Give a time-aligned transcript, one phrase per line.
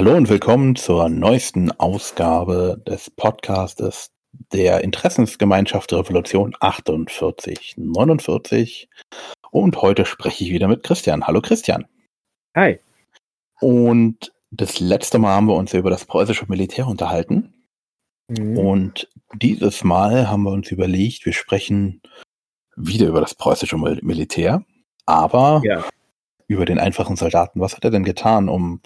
[0.00, 4.10] Hallo und willkommen zur neuesten Ausgabe des Podcastes
[4.50, 8.88] der Interessensgemeinschaft Revolution 4849.
[9.50, 11.26] Und heute spreche ich wieder mit Christian.
[11.26, 11.84] Hallo Christian.
[12.56, 12.78] Hi.
[13.60, 17.52] Und das letzte Mal haben wir uns über das preußische Militär unterhalten.
[18.28, 18.56] Mhm.
[18.56, 22.00] Und dieses Mal haben wir uns überlegt, wir sprechen
[22.74, 24.64] wieder über das preußische Militär,
[25.04, 25.84] aber ja.
[26.50, 27.60] Über den einfachen Soldaten.
[27.60, 28.80] Was hat er denn getan, um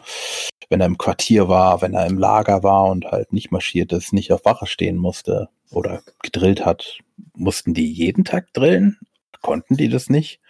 [0.68, 4.12] wenn er im Quartier war, wenn er im Lager war und halt nicht marschiert ist,
[4.12, 6.98] nicht auf Wache stehen musste oder gedrillt hat,
[7.34, 8.98] mussten die jeden Tag drillen?
[9.41, 10.41] Konnten die das nicht?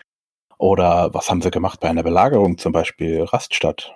[0.59, 3.95] Oder was haben sie gemacht bei einer Belagerung, zum Beispiel Raststadt?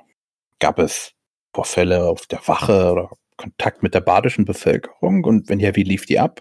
[0.60, 1.12] Gab es
[1.52, 5.24] Vorfälle auf der Wache oder Kontakt mit der badischen Bevölkerung?
[5.24, 6.40] Und wenn ja, wie lief die ab?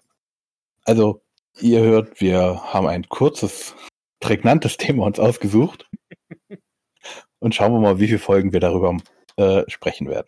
[0.86, 1.24] Also,
[1.60, 3.76] ihr hört, wir haben ein kurzes,
[4.20, 5.90] prägnantes Thema uns ausgesucht.
[7.40, 8.98] Und schauen wir mal, wie viele Folgen wir darüber
[9.38, 10.28] äh, sprechen werden.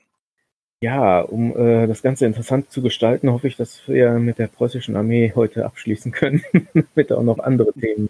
[0.82, 4.96] Ja, um äh, das Ganze interessant zu gestalten, hoffe ich, dass wir mit der preußischen
[4.96, 6.44] Armee heute abschließen können,
[6.74, 8.10] damit auch noch andere Themen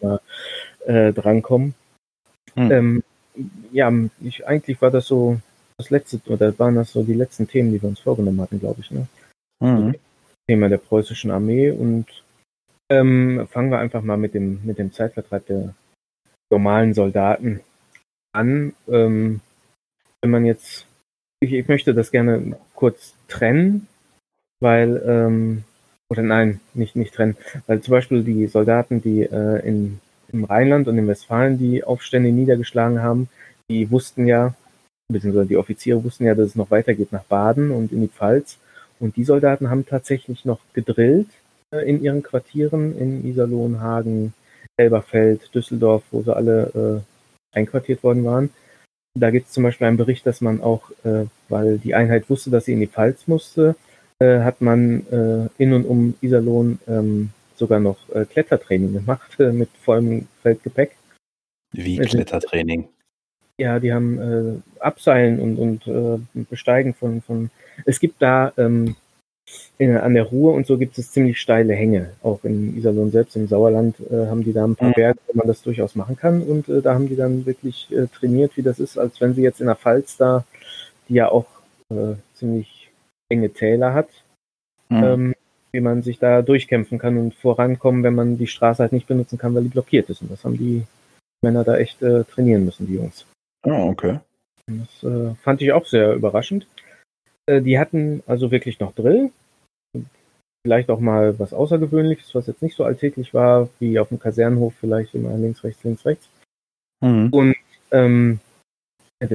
[0.86, 1.74] äh, drankommen.
[2.54, 2.72] Hm.
[2.72, 3.04] Ähm,
[3.72, 5.40] ja, ich, eigentlich war das so
[5.78, 8.82] das letzte, oder waren das so die letzten Themen, die wir uns vorgenommen hatten, glaube
[8.82, 8.92] ich.
[8.92, 9.08] Ne?
[9.62, 9.96] Mhm.
[10.48, 12.06] Thema der preußischen Armee und
[12.90, 15.74] ähm, fangen wir einfach mal mit dem, mit dem Zeitvertreib der
[16.52, 17.62] normalen Soldaten
[18.32, 18.74] an.
[18.88, 19.42] Ähm,
[20.22, 20.86] wenn man jetzt
[21.40, 23.88] ich, ich möchte das gerne kurz trennen,
[24.60, 25.64] weil, ähm,
[26.10, 30.00] oder nein, nicht, nicht trennen, weil zum Beispiel die Soldaten, die äh, in,
[30.32, 33.30] im Rheinland und in Westfalen die Aufstände niedergeschlagen haben,
[33.70, 34.54] die wussten ja,
[35.08, 38.58] beziehungsweise die Offiziere wussten ja, dass es noch weitergeht nach Baden und in die Pfalz.
[39.00, 41.30] Und die Soldaten haben tatsächlich noch gedrillt
[41.72, 44.34] äh, in ihren Quartieren in Iserlohn, Hagen,
[44.76, 47.09] Elberfeld, Düsseldorf, wo sie alle äh,
[47.52, 48.50] einquartiert worden waren.
[49.16, 52.50] Da gibt es zum Beispiel einen Bericht, dass man auch, äh, weil die Einheit wusste,
[52.52, 53.76] dass sie in die Pfalz musste,
[54.20, 59.52] äh, hat man äh, in und um Iserlohn ähm, sogar noch äh, Klettertraining gemacht äh,
[59.52, 60.96] mit vollem Feldgepäck.
[61.74, 62.88] Wie also, Klettertraining?
[63.58, 67.50] Ja, die haben äh, Abseilen und, und Besteigen von, von.
[67.86, 68.96] Es gibt da ähm,
[69.78, 72.12] in, an der Ruhr und so gibt es ziemlich steile Hänge.
[72.22, 74.94] Auch in Iserlohn selbst, im Sauerland, äh, haben die da ein paar mhm.
[74.94, 76.42] Berge, wo man das durchaus machen kann.
[76.42, 79.42] Und äh, da haben die dann wirklich äh, trainiert, wie das ist, als wenn sie
[79.42, 80.44] jetzt in der Pfalz da,
[81.08, 81.46] die ja auch
[81.90, 82.90] äh, ziemlich
[83.30, 84.10] enge Täler hat,
[84.90, 85.04] mhm.
[85.04, 85.36] ähm,
[85.72, 89.38] wie man sich da durchkämpfen kann und vorankommen, wenn man die Straße halt nicht benutzen
[89.38, 90.22] kann, weil die blockiert ist.
[90.22, 90.84] Und das haben die
[91.42, 93.26] Männer da echt äh, trainieren müssen, die Jungs.
[93.64, 94.20] Oh, okay.
[94.68, 96.68] Das äh, fand ich auch sehr überraschend.
[97.50, 99.32] Äh, die hatten also wirklich noch Drill.
[100.64, 104.74] Vielleicht auch mal was Außergewöhnliches, was jetzt nicht so alltäglich war, wie auf dem Kasernenhof
[104.80, 106.30] vielleicht immer links, rechts, links, rechts.
[107.02, 107.30] Mhm.
[107.32, 107.56] Und
[107.92, 108.40] ähm,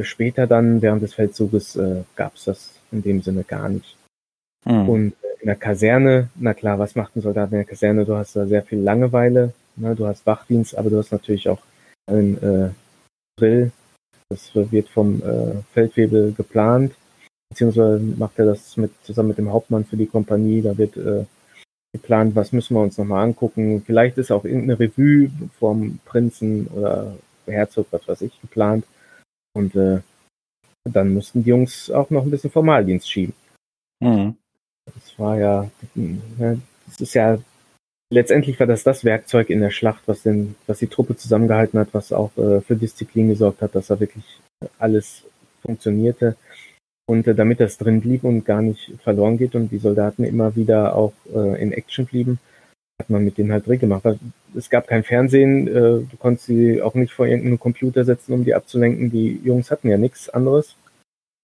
[0.02, 3.96] später dann, während des Feldzuges, äh, gab es das in dem Sinne gar nicht.
[4.64, 4.88] Mhm.
[4.88, 8.04] Und äh, in der Kaserne, na klar, was macht ein Soldat in der Kaserne?
[8.04, 9.96] Du hast da sehr viel Langeweile, ne?
[9.96, 11.62] du hast Wachdienst, aber du hast natürlich auch
[12.06, 12.70] einen äh,
[13.40, 13.72] Drill.
[14.28, 16.92] Das wird vom äh, Feldwebel geplant
[17.54, 20.60] beziehungsweise macht er das mit, zusammen mit dem Hauptmann für die Kompanie.
[20.60, 21.24] Da wird äh,
[21.92, 23.82] geplant, was müssen wir uns nochmal angucken.
[23.86, 27.14] Vielleicht ist auch irgendeine Revue vom Prinzen oder
[27.46, 28.84] Herzog, was weiß ich, geplant.
[29.54, 30.00] Und äh,
[30.84, 33.34] dann mussten die Jungs auch noch ein bisschen Formaldienst schieben.
[34.00, 34.36] Mhm.
[34.86, 37.38] Das war ja, das ist ja,
[38.10, 41.94] letztendlich war das das Werkzeug in der Schlacht, was den, was die Truppe zusammengehalten hat,
[41.94, 44.24] was auch äh, für Disziplin gesorgt hat, dass da wirklich
[44.78, 45.22] alles
[45.62, 46.36] funktionierte.
[47.06, 50.56] Und äh, damit das drin blieb und gar nicht verloren geht und die Soldaten immer
[50.56, 52.38] wieder auch äh, in Action blieben,
[53.00, 54.04] hat man mit denen halt Dreh gemacht.
[54.54, 58.44] Es gab kein Fernsehen, äh, du konntest sie auch nicht vor irgendeinen Computer setzen, um
[58.44, 59.10] die abzulenken.
[59.10, 60.76] Die Jungs hatten ja nichts anderes.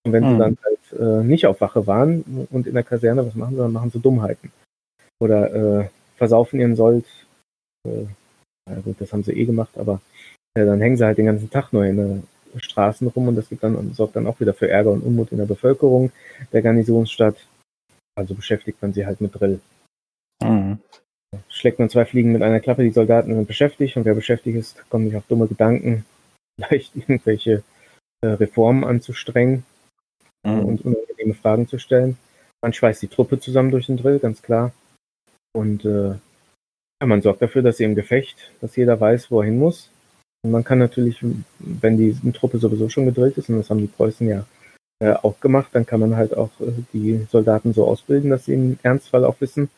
[0.04, 0.31] Und wenn mhm.
[0.31, 3.60] sie dann halt äh, nicht auf Wache waren und in der Kaserne, was machen sie?
[3.60, 4.50] Dann machen sie Dummheiten.
[5.20, 7.04] Oder äh, versaufen ihren Sold.
[7.87, 8.06] Äh,
[8.70, 10.00] ja gut, das haben sie eh gemacht, aber
[10.54, 12.22] äh, dann hängen sie halt den ganzen Tag nur in der
[12.56, 15.38] Straßen rum und das gibt dann, sorgt dann auch wieder für Ärger und Unmut in
[15.38, 16.11] der Bevölkerung
[16.53, 17.37] der Garnisonsstadt.
[18.17, 19.61] Also beschäftigt man sie halt mit Drill.
[20.43, 20.79] Mhm.
[21.49, 24.88] Schlägt man zwei Fliegen mit einer Klappe, die Soldaten sind beschäftigt und wer beschäftigt ist,
[24.91, 26.05] kommt nicht auf dumme Gedanken,
[26.56, 27.62] vielleicht irgendwelche
[28.23, 29.64] äh, Reformen anzustrengen
[30.44, 30.64] mhm.
[30.64, 32.17] und unangenehme Fragen zu stellen.
[32.62, 34.73] Man schweißt die Truppe zusammen durch den Drill, ganz klar.
[35.53, 39.46] Und äh, ja, man sorgt dafür, dass sie im Gefecht, dass jeder weiß, wo er
[39.46, 39.91] hin muss
[40.42, 41.19] man kann natürlich,
[41.58, 44.46] wenn die Truppe sowieso schon gedrillt ist, und das haben die Preußen ja
[45.00, 48.54] äh, auch gemacht, dann kann man halt auch äh, die Soldaten so ausbilden, dass sie
[48.54, 49.69] im Ernstfall auch wissen,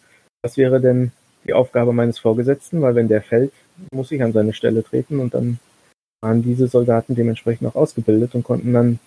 [0.43, 1.13] was wäre denn
[1.45, 3.53] die Aufgabe meines Vorgesetzten, weil wenn der fällt,
[3.93, 5.59] muss ich an seine Stelle treten und dann
[6.21, 8.99] waren diese Soldaten dementsprechend auch ausgebildet und konnten dann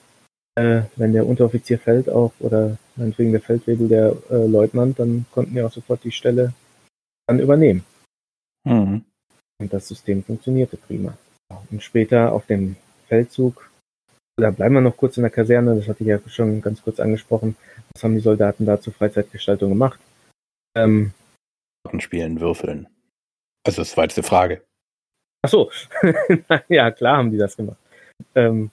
[0.56, 5.54] äh, wenn der Unteroffizier fällt auch oder meinetwegen der Feldwebel der äh, Leutnant, dann konnten
[5.54, 6.54] die auch sofort die Stelle
[7.28, 7.84] dann übernehmen.
[8.64, 9.04] Mhm.
[9.60, 11.18] Und das System funktionierte prima.
[11.72, 12.76] Und später auf dem
[13.08, 13.70] Feldzug,
[14.38, 17.00] da bleiben wir noch kurz in der Kaserne, das hatte ich ja schon ganz kurz
[17.00, 17.56] angesprochen.
[17.94, 20.00] Was haben die Soldaten da zur Freizeitgestaltung gemacht?
[20.76, 21.12] Ähm,
[22.00, 22.88] Spielen, würfeln.
[23.66, 24.62] Also das war jetzt eine Frage.
[25.44, 25.72] Ach so,
[26.70, 27.78] ja klar haben die das gemacht.
[28.34, 28.72] Ähm,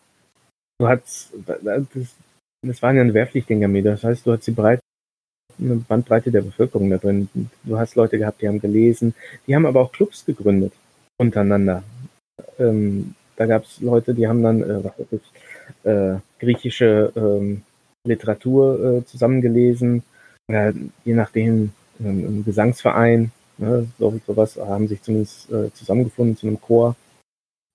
[0.79, 2.17] du hast, das,
[2.67, 4.83] das waren ja eine Wehrpflichtingarmee, das heißt, du hast die Breite,
[5.59, 7.29] eine Bandbreite der Bevölkerung da drin.
[7.63, 9.15] Du hast Leute gehabt, die haben gelesen,
[9.47, 10.73] die haben aber auch Clubs gegründet
[11.19, 11.83] untereinander.
[12.59, 17.63] Ähm, da gab es Leute, die haben dann äh, äh, griechische ähm,
[18.07, 20.03] Literatur äh, zusammengelesen,
[20.49, 20.73] oder
[21.05, 26.61] je nachdem ähm, ein Gesangsverein, ne, so, sowas, haben sich zumindest äh, zusammengefunden zu einem
[26.61, 26.97] Chor.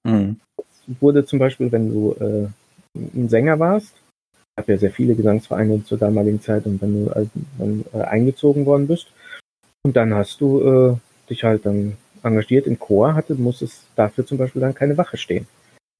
[0.06, 0.40] Mhm.
[1.00, 2.48] Wurde zum Beispiel, wenn du äh,
[2.96, 3.94] ein Sänger warst,
[4.56, 7.26] gab ja sehr viele Gesangsvereine zur damaligen Zeit und wenn du äh,
[7.58, 9.08] dann, eingezogen worden bist
[9.84, 11.00] und dann hast du
[11.30, 15.18] dich halt dann engagiert im Chor, hatte, muss es dafür zum Beispiel dann keine Wache
[15.18, 15.48] stehen.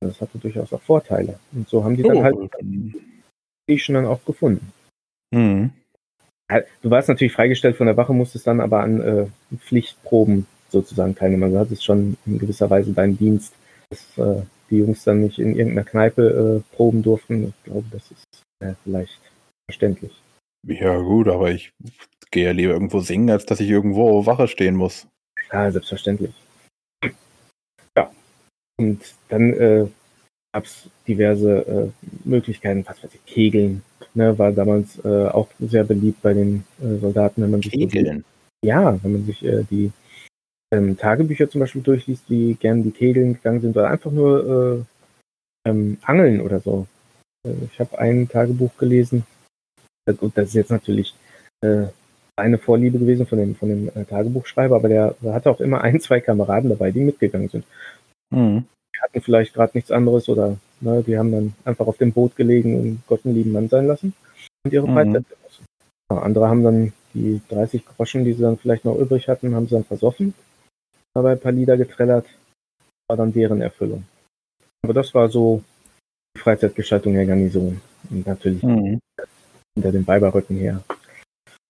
[0.02, 1.40] Das hatte durchaus auch Vorteile.
[1.54, 2.24] Und so haben die dann oh.
[2.24, 2.36] halt
[3.70, 4.72] die schon dann auch gefunden.
[5.32, 5.72] Mhm.
[6.82, 9.28] Du warst natürlich freigestellt von der Wache, musstest dann aber an äh,
[9.58, 11.44] Pflichtproben sozusagen teilnehmen.
[11.44, 13.54] Also hattest schon in gewisser Weise deinen Dienst,
[13.90, 17.50] dass äh, die Jungs dann nicht in irgendeiner Kneipe äh, proben durften.
[17.50, 19.20] Ich glaube, das ist äh, vielleicht
[19.70, 20.14] verständlich.
[20.66, 21.72] Ja gut, aber ich
[22.32, 25.08] gehe ja lieber irgendwo singen, als dass ich irgendwo Wache stehen muss.
[25.52, 26.34] Ja, selbstverständlich.
[27.96, 28.12] Ja.
[28.80, 29.88] Und dann äh,
[30.54, 31.92] gab es diverse äh,
[32.26, 33.84] Möglichkeiten, was weiß ich, Kegeln,
[34.14, 38.24] ne, war damals äh, auch sehr beliebt bei den äh, Soldaten, wenn man sich Kegeln.
[38.66, 39.92] Ja, wenn man sich äh, die
[40.74, 44.86] ähm, Tagebücher zum Beispiel durchliest, wie gern die Kegeln gegangen sind, oder einfach nur
[45.66, 46.88] äh, ähm, Angeln oder so.
[47.72, 49.26] Ich habe ein Tagebuch gelesen.
[50.18, 51.14] Gut, das ist jetzt natürlich
[52.38, 56.00] eine Vorliebe gewesen von dem, von dem äh, Tagebuchschreiber, aber der, hatte auch immer ein,
[56.00, 57.66] zwei Kameraden dabei, die mitgegangen sind.
[58.30, 58.66] Mhm.
[58.96, 62.36] Die hatten vielleicht gerade nichts anderes oder ne, die haben dann einfach auf dem Boot
[62.36, 64.14] gelegen und Gott einen lieben Mann sein lassen
[64.64, 64.94] und ihre mhm.
[64.94, 65.66] Freizeit genossen.
[66.12, 69.68] Ja, andere haben dann die 30 Groschen, die sie dann vielleicht noch übrig hatten, haben
[69.68, 70.34] sie dann versoffen,
[71.14, 72.28] dabei ein paar Lieder getrellert,
[73.10, 74.04] war dann deren Erfüllung.
[74.84, 75.64] Aber das war so
[76.36, 77.82] die Freizeitgestaltung der Garnison.
[78.10, 79.00] Und natürlich mhm.
[79.76, 80.84] hinter dem Weiberrücken her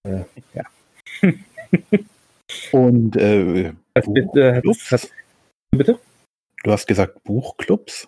[0.08, 0.64] äh, ja.
[2.72, 5.12] Und äh, bitte, hat,
[5.72, 6.00] bitte?
[6.64, 8.08] Du hast gesagt Buchclubs?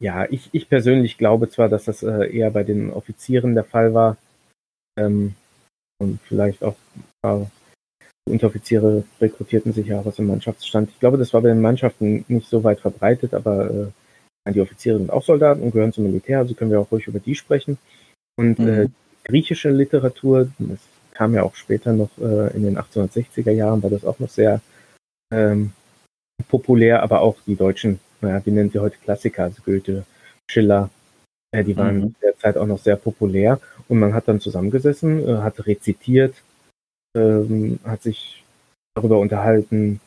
[0.00, 3.94] Ja, ich, ich persönlich glaube zwar, dass das äh, eher bei den Offizieren der Fall
[3.94, 4.16] war
[4.98, 5.34] ähm,
[5.98, 6.76] und vielleicht auch
[7.22, 7.44] äh,
[8.28, 10.90] Unteroffiziere rekrutierten sich ja auch aus dem Mannschaftsstand.
[10.90, 13.90] Ich glaube, das war bei den Mannschaften nicht so weit verbreitet, aber
[14.46, 17.06] äh, die Offiziere sind auch Soldaten und gehören zum Militär, also können wir auch ruhig
[17.06, 17.78] über die sprechen.
[18.36, 18.68] Und mhm.
[18.68, 18.88] äh,
[19.24, 20.78] griechische Literatur, das
[21.18, 24.60] kam ja auch später noch äh, in den 1860er Jahren, war das auch noch sehr
[25.32, 25.72] ähm,
[26.46, 30.04] populär, aber auch die deutschen, naja, wie nennen sie heute Klassiker, also Goethe,
[30.48, 30.90] Schiller,
[31.50, 32.14] äh, die waren mhm.
[32.22, 36.36] derzeit auch noch sehr populär und man hat dann zusammengesessen, äh, hat rezitiert,
[37.16, 38.44] ähm, hat sich
[38.94, 40.00] darüber unterhalten,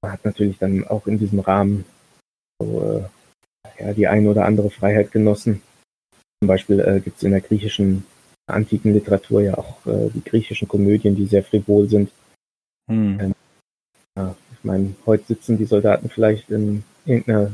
[0.00, 1.84] man hat natürlich dann auch in diesem Rahmen
[2.60, 3.08] so,
[3.80, 5.60] äh, ja, die eine oder andere Freiheit genossen.
[6.40, 8.06] Zum Beispiel äh, gibt es in der griechischen
[8.52, 12.10] antiken Literatur ja auch äh, die griechischen Komödien, die sehr frivol sind.
[12.90, 13.20] Hm.
[13.20, 13.34] Ähm,
[14.16, 17.52] ja, ich meine, heute sitzen die Soldaten vielleicht in irgendeiner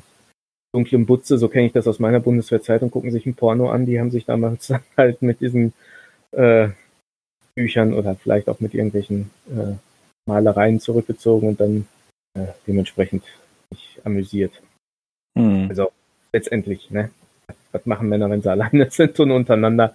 [0.75, 3.87] dunklen Butze, so kenne ich das aus meiner Bundeswehrzeit und gucken sich ein Porno an.
[3.87, 5.73] Die haben sich damals halt mit diesen
[6.33, 6.69] äh,
[7.55, 9.75] Büchern oder vielleicht auch mit irgendwelchen äh,
[10.26, 11.88] Malereien zurückgezogen und dann
[12.35, 13.25] äh, dementsprechend
[13.73, 14.52] sich amüsiert.
[15.37, 15.67] Hm.
[15.69, 15.90] Also
[16.33, 17.11] letztendlich, ne?
[17.73, 19.95] Was machen Männer, wenn sie alleine sind und untereinander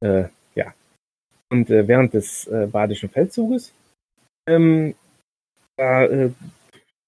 [0.00, 0.24] äh,
[0.54, 0.74] ja.
[1.50, 3.72] Und äh, während des äh, Badischen Feldzuges,
[4.46, 4.94] ähm,
[5.76, 6.30] da äh,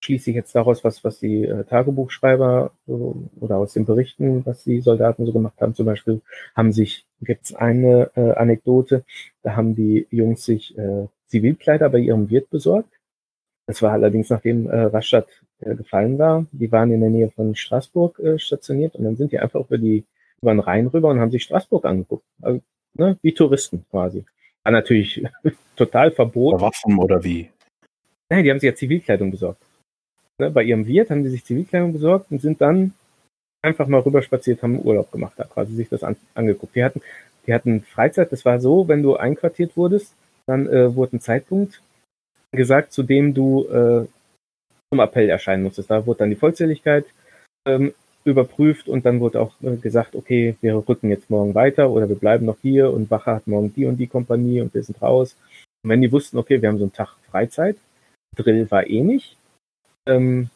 [0.00, 4.81] schließe ich jetzt daraus, was, was die äh, Tagebuchschreiber oder aus den Berichten, was die
[4.81, 5.75] Soldaten so gemacht haben.
[5.75, 6.21] Zum Beispiel
[6.55, 9.05] haben sich, gibt es eine äh, Anekdote,
[9.43, 12.93] da haben die Jungs sich äh, Zivilkleider bei ihrem Wirt besorgt.
[13.66, 15.28] Das war allerdings nachdem äh, Rastatt
[15.61, 16.47] äh, gefallen war.
[16.52, 19.78] Die waren in der Nähe von Straßburg äh, stationiert und dann sind die einfach über
[19.78, 20.05] die
[20.40, 22.25] über den Rhein rüber und haben sich Straßburg angeguckt.
[22.43, 22.61] Also
[22.98, 24.24] ne, wie Touristen quasi.
[24.62, 25.22] War natürlich
[25.76, 26.60] total verboten.
[26.60, 27.50] Waffen oder wie?
[28.28, 29.62] Nein, die haben sich ja Zivilkleidung besorgt.
[30.38, 32.92] Ne, bei ihrem Wirt haben die sich Zivilkleidung besorgt und sind dann
[33.62, 36.74] einfach mal rüberspaziert, haben Urlaub gemacht, da quasi sich das an, angeguckt.
[36.76, 37.00] Die hatten,
[37.46, 40.14] die hatten Freizeit, das war so, wenn du einquartiert wurdest,
[40.46, 41.82] dann äh, wurde ein Zeitpunkt
[42.52, 44.06] gesagt, zu dem du äh,
[44.90, 45.90] zum Appell erscheinen musstest.
[45.90, 47.06] Da wurde dann die Vollzähligkeit
[47.66, 47.92] ähm,
[48.26, 52.16] überprüft und dann wurde auch äh, gesagt, okay, wir rücken jetzt morgen weiter oder wir
[52.16, 55.37] bleiben noch hier und Wache hat morgen die und die Kompanie und wir sind raus.
[55.83, 57.76] Und wenn die wussten, okay, wir haben so einen Tag Freizeit,
[58.37, 59.37] Drill war eh nicht,
[60.06, 60.50] ähm,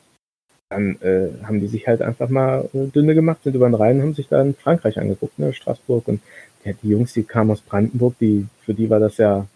[0.69, 4.03] dann äh, haben die sich halt einfach mal äh, dünne gemacht, sind über den Rhein,
[4.03, 6.21] haben sich da in Frankreich angeguckt, ne, Straßburg und
[6.65, 9.47] ja, die Jungs, die kamen aus Brandenburg, die, für die war das ja,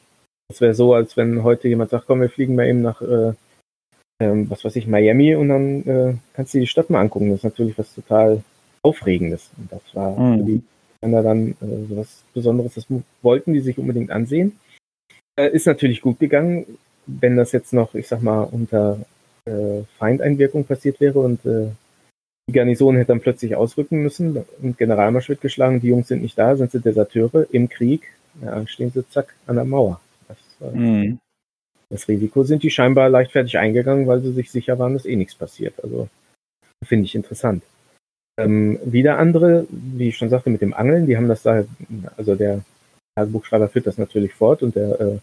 [0.48, 3.34] das wäre so, als wenn heute jemand sagt, komm, wir fliegen mal eben nach äh,
[4.24, 7.30] ähm, was weiß ich, Miami und dann äh, kannst du die Stadt mal angucken.
[7.30, 8.42] Das ist natürlich was total
[8.82, 9.50] Aufregendes.
[9.56, 10.38] Und das war mhm.
[10.38, 10.62] für die
[11.02, 12.74] Kinder dann äh, so was Besonderes.
[12.74, 12.86] Das
[13.22, 14.58] wollten die sich unbedingt ansehen.
[15.36, 19.00] Äh, ist natürlich gut gegangen, wenn das jetzt noch, ich sag mal, unter
[19.44, 21.68] äh, Feindeinwirkung passiert wäre und äh,
[22.48, 26.38] die Garnison hätte dann plötzlich ausrücken müssen und Generalmarsch wird geschlagen, die Jungs sind nicht
[26.38, 28.12] da, sind sie Deserteure im Krieg,
[28.42, 30.00] ja, stehen sie zack an der Mauer.
[30.28, 31.18] Das, äh, mhm.
[31.94, 35.36] Das Risiko sind die scheinbar leichtfertig eingegangen, weil sie sich sicher waren, dass eh nichts
[35.36, 35.74] passiert.
[35.80, 36.08] Also
[36.84, 37.62] finde ich interessant.
[38.36, 41.62] Ähm, wieder andere, wie ich schon sagte, mit dem Angeln, die haben das da,
[42.16, 42.64] also der
[43.14, 45.18] Tagebuchschreiber führt das natürlich fort und der äh,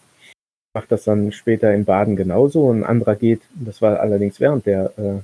[0.73, 2.71] macht das dann später in Baden genauso.
[2.71, 5.19] Ein anderer geht, das war allerdings während der äh,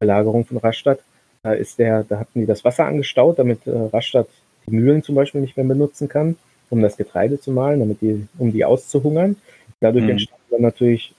[0.00, 0.98] Belagerung von Rastatt,
[1.44, 4.26] da ist der, da hatten die das Wasser angestaut, damit äh, Rastatt
[4.66, 6.34] die Mühlen zum Beispiel nicht mehr benutzen kann,
[6.70, 9.36] um das Getreide zu mahlen, damit die, um die auszuhungern.
[9.80, 10.10] Dadurch mhm.
[10.10, 11.14] entstand dann natürlich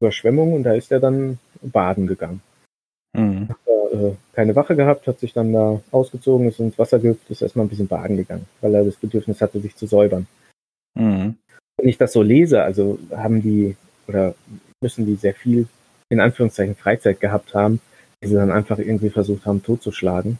[0.00, 2.40] Überschwemmung und da ist er dann baden gegangen.
[3.16, 3.48] Mhm.
[3.48, 7.30] Hat da, äh, keine Wache gehabt, hat sich dann da ausgezogen, ist ins Wasser gehüpft,
[7.30, 10.26] ist erstmal ein bisschen baden gegangen, weil er das Bedürfnis hatte, sich zu säubern.
[10.94, 11.36] Mhm.
[11.76, 13.76] Wenn ich das so lese, also haben die
[14.06, 14.34] oder
[14.82, 15.66] müssen die sehr viel
[16.10, 17.80] in Anführungszeichen Freizeit gehabt haben,
[18.22, 20.38] die sie dann einfach irgendwie versucht haben totzuschlagen.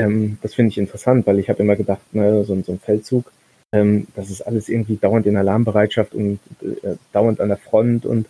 [0.00, 3.32] Ähm, das finde ich interessant, weil ich habe immer gedacht, ne, so, so ein Feldzug,
[3.74, 8.28] ähm, das ist alles irgendwie dauernd in Alarmbereitschaft und äh, dauernd an der Front und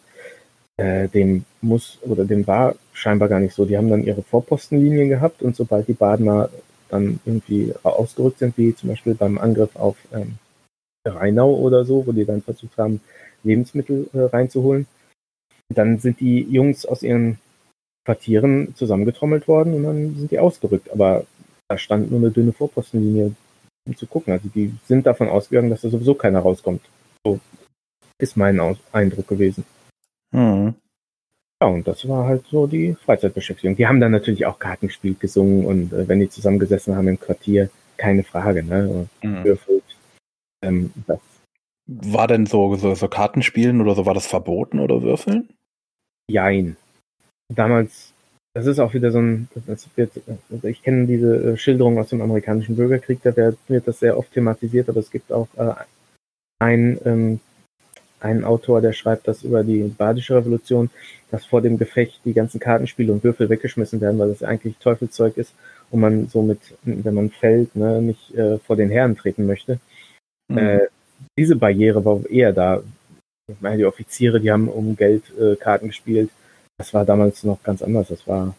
[0.78, 3.66] äh, dem muss oder dem war scheinbar gar nicht so.
[3.66, 6.48] Die haben dann ihre Vorpostenlinien gehabt und sobald die Badener
[6.88, 10.36] dann irgendwie ausgerückt sind, wie zum Beispiel beim Angriff auf ähm,
[11.06, 13.00] Rheinau oder so, wo die dann versucht haben,
[13.42, 14.86] Lebensmittel äh, reinzuholen,
[15.68, 17.38] dann sind die Jungs aus ihren
[18.06, 20.90] Quartieren zusammengetrommelt worden und dann sind die ausgerückt.
[20.90, 21.26] Aber
[21.68, 23.34] da stand nur eine dünne Vorpostenlinie
[23.86, 24.32] um zu gucken.
[24.32, 26.82] Also die sind davon ausgegangen, dass da sowieso keiner rauskommt.
[27.24, 27.40] So
[28.18, 28.60] ist mein
[28.92, 29.64] Eindruck gewesen.
[30.32, 30.74] Mhm.
[31.62, 33.76] Ja, und das war halt so die Freizeitbeschäftigung.
[33.76, 37.70] Die haben dann natürlich auch Kartenspiel gesungen und äh, wenn die zusammengesessen haben im Quartier,
[37.96, 39.08] keine Frage, ne?
[39.22, 39.58] Mhm.
[40.62, 40.92] Ähm,
[41.86, 45.48] war denn so, so, so Kartenspielen oder so, war das verboten oder Würfeln?
[46.28, 46.76] Jein.
[47.48, 48.13] Damals
[48.54, 50.12] das ist auch wieder so ein, das wird,
[50.50, 54.16] also ich kenne diese äh, Schilderung aus dem amerikanischen Bürgerkrieg, da wird, wird das sehr
[54.16, 55.74] oft thematisiert, aber es gibt auch äh,
[56.60, 57.40] ein, ähm,
[58.20, 60.88] einen Autor, der schreibt das über die Badische Revolution,
[61.32, 65.36] dass vor dem Gefecht die ganzen Kartenspiele und Würfel weggeschmissen werden, weil das eigentlich Teufelzeug
[65.36, 65.52] ist
[65.90, 69.80] und man somit, wenn man fällt, ne, nicht äh, vor den Herren treten möchte.
[70.48, 70.58] Mhm.
[70.58, 70.80] Äh,
[71.36, 72.82] diese Barriere war eher da.
[73.50, 76.30] Ich meine, die Offiziere, die haben um Geld äh, Karten gespielt
[76.78, 78.08] das war damals noch ganz anders.
[78.08, 78.54] Das war,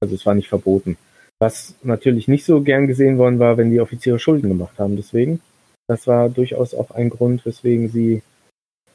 [0.00, 0.96] also es war nicht verboten.
[1.40, 4.96] Was natürlich nicht so gern gesehen worden war, wenn die Offiziere Schulden gemacht haben.
[4.96, 5.40] Deswegen,
[5.88, 8.22] das war durchaus auch ein Grund, weswegen sie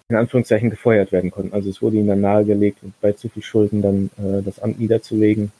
[0.10, 1.54] in Anführungszeichen gefeuert werden konnten.
[1.54, 5.52] Also es wurde ihnen dann nahegelegt, bei zu viel Schulden dann äh, das Amt niederzulegen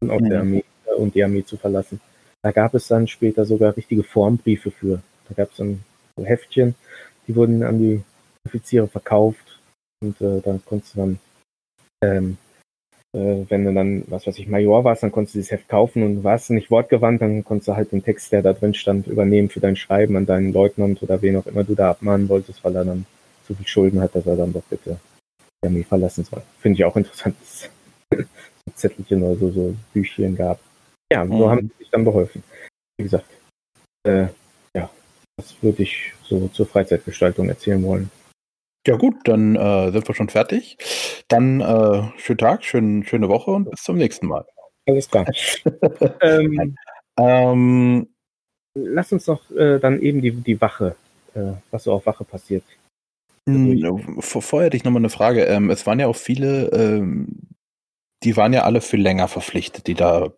[0.00, 0.28] und auch mhm.
[0.30, 2.00] der Armee äh, und die Armee zu verlassen.
[2.42, 5.02] Da gab es dann später sogar richtige Formbriefe für.
[5.28, 5.80] Da gab es dann
[6.16, 6.74] so Heftchen,
[7.26, 8.02] die wurden an die
[8.46, 9.60] Offiziere verkauft
[10.00, 11.18] und äh, da konntest du dann
[12.02, 12.38] ähm,
[13.16, 16.02] äh, wenn du dann, was weiß ich, Major warst, dann konntest du dieses Heft kaufen
[16.02, 19.48] und warst nicht wortgewandt, dann konntest du halt den Text, der da drin stand, übernehmen
[19.48, 22.76] für dein Schreiben an deinen Leutnant oder wen auch immer du da abmahnen wolltest, weil
[22.76, 23.06] er dann
[23.48, 24.98] so viel Schulden hat, dass er dann doch bitte
[25.62, 26.42] die Armee verlassen soll.
[26.60, 27.70] Finde ich auch interessant, dass
[28.10, 28.24] es
[28.66, 30.60] so Zettelchen oder so, so Büchchen gab.
[31.10, 31.50] Ja, so mhm.
[31.50, 32.42] haben sie sich dann beholfen.
[32.98, 33.30] Wie gesagt,
[34.06, 34.26] äh,
[34.74, 34.90] ja,
[35.36, 38.10] das würde ich so zur Freizeitgestaltung erzählen wollen.
[38.86, 40.78] Ja gut, dann äh, sind wir schon fertig.
[41.28, 44.46] Dann äh, schönen Tag, schön, schöne Woche und bis zum nächsten Mal.
[44.86, 45.26] Alles klar.
[46.20, 46.76] ähm,
[47.18, 48.08] ähm,
[48.74, 50.94] lass uns noch äh, dann eben die, die Wache,
[51.34, 52.62] äh, was so auf Wache passiert.
[53.48, 55.44] Hm, vorher hätte ich nochmal eine Frage.
[55.44, 57.40] Ähm, es waren ja auch viele, ähm,
[58.22, 60.32] die waren ja alle für länger verpflichtet, die da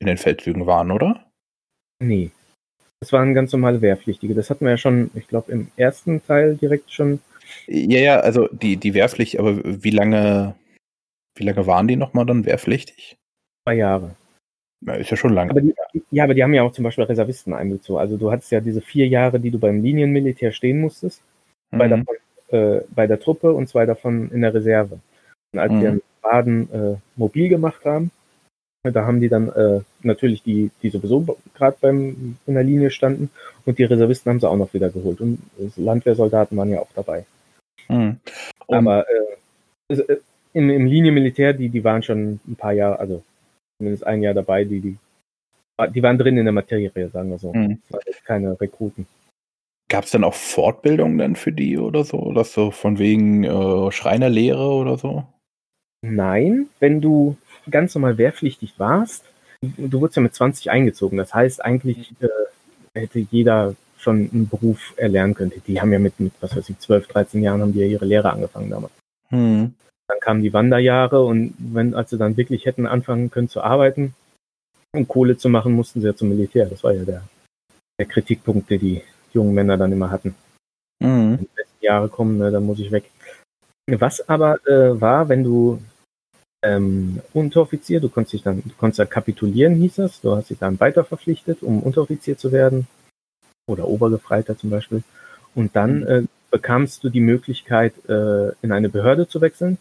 [0.00, 1.26] in den Feldzügen waren, oder?
[2.00, 2.30] Nee.
[3.00, 4.34] Das waren ganz normale Wehrpflichtige.
[4.34, 7.20] Das hatten wir ja schon, ich glaube, im ersten Teil direkt schon
[7.66, 10.54] ja, ja, also die, die Wehrpflicht, aber wie lange,
[11.36, 13.16] wie lange waren die nochmal dann wehrpflichtig?
[13.64, 14.16] Zwei Jahre.
[14.86, 15.50] Ja, ist ja schon lange.
[15.50, 15.74] Aber die,
[16.10, 18.00] ja, aber die haben ja auch zum Beispiel Reservisten einbezogen.
[18.00, 21.22] Also du hattest ja diese vier Jahre, die du beim Linienmilitär stehen musstest,
[21.70, 21.78] mhm.
[21.78, 22.04] bei, der,
[22.48, 25.00] äh, bei der Truppe und zwei davon in der Reserve.
[25.52, 25.80] Und als mhm.
[25.80, 28.10] wir in Baden äh, mobil gemacht haben,
[28.92, 33.30] Da haben die dann äh, natürlich die, die sowieso gerade beim in der Linie standen
[33.64, 35.22] und die Reservisten haben sie auch noch wieder geholt.
[35.22, 35.40] Und
[35.76, 37.24] Landwehrsoldaten waren ja auch dabei.
[37.88, 38.18] Mhm.
[38.68, 40.20] Aber äh, äh,
[40.52, 43.22] im, im Linienmilitär, die, die waren schon ein paar Jahre, also
[43.78, 44.96] zumindest ein Jahr dabei, die, die,
[45.92, 47.52] die waren drin in der Materie, sagen wir so.
[47.52, 47.80] Mhm.
[48.24, 49.06] keine Rekruten.
[49.88, 52.18] Gab es dann auch Fortbildungen dann für die oder so?
[52.18, 55.24] Oder so von wegen äh, Schreinerlehre oder so?
[56.02, 57.36] Nein, wenn du
[57.70, 59.24] ganz normal wehrpflichtig warst,
[59.60, 61.18] du wurdest ja mit 20 eingezogen.
[61.18, 62.28] Das heißt, eigentlich äh,
[62.94, 65.52] hätte jeder schon einen Beruf erlernen können.
[65.66, 68.04] Die haben ja mit, mit, was weiß ich, 12, 13 Jahren haben die ja ihre
[68.04, 68.92] Lehre angefangen damals.
[69.30, 69.74] Hm.
[70.06, 74.14] Dann kamen die Wanderjahre und wenn, als sie dann wirklich hätten anfangen können zu arbeiten
[74.92, 76.66] und Kohle zu machen, mussten sie ja zum Militär.
[76.66, 77.22] Das war ja der,
[77.98, 80.34] der Kritikpunkt, den die jungen Männer dann immer hatten.
[81.00, 81.30] Mhm.
[81.30, 83.10] Wenn die besten Jahre kommen, ne, dann muss ich weg.
[83.86, 85.80] Was aber äh, war, wenn du
[86.64, 90.20] ähm, Unteroffizier, du konntest dich dann, du konntest ja kapitulieren, hieß das.
[90.20, 92.86] Du hast dich dann weiter verpflichtet, um Unteroffizier zu werden.
[93.66, 95.02] Oder Obergefreiter zum Beispiel.
[95.54, 96.06] Und dann mhm.
[96.06, 99.78] äh, bekamst du die Möglichkeit, äh, in eine Behörde zu wechseln.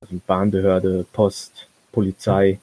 [0.00, 2.58] Also Bahnbehörde, Post, Polizei.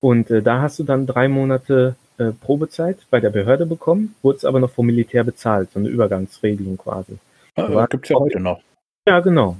[0.00, 4.46] Und äh, da hast du dann drei Monate äh, Probezeit bei der Behörde bekommen, wurde
[4.48, 7.18] aber noch vom Militär bezahlt, so eine Übergangsregelung quasi.
[7.56, 8.60] Ah, Gibt es ja heute noch.
[9.06, 9.56] Ja, genau.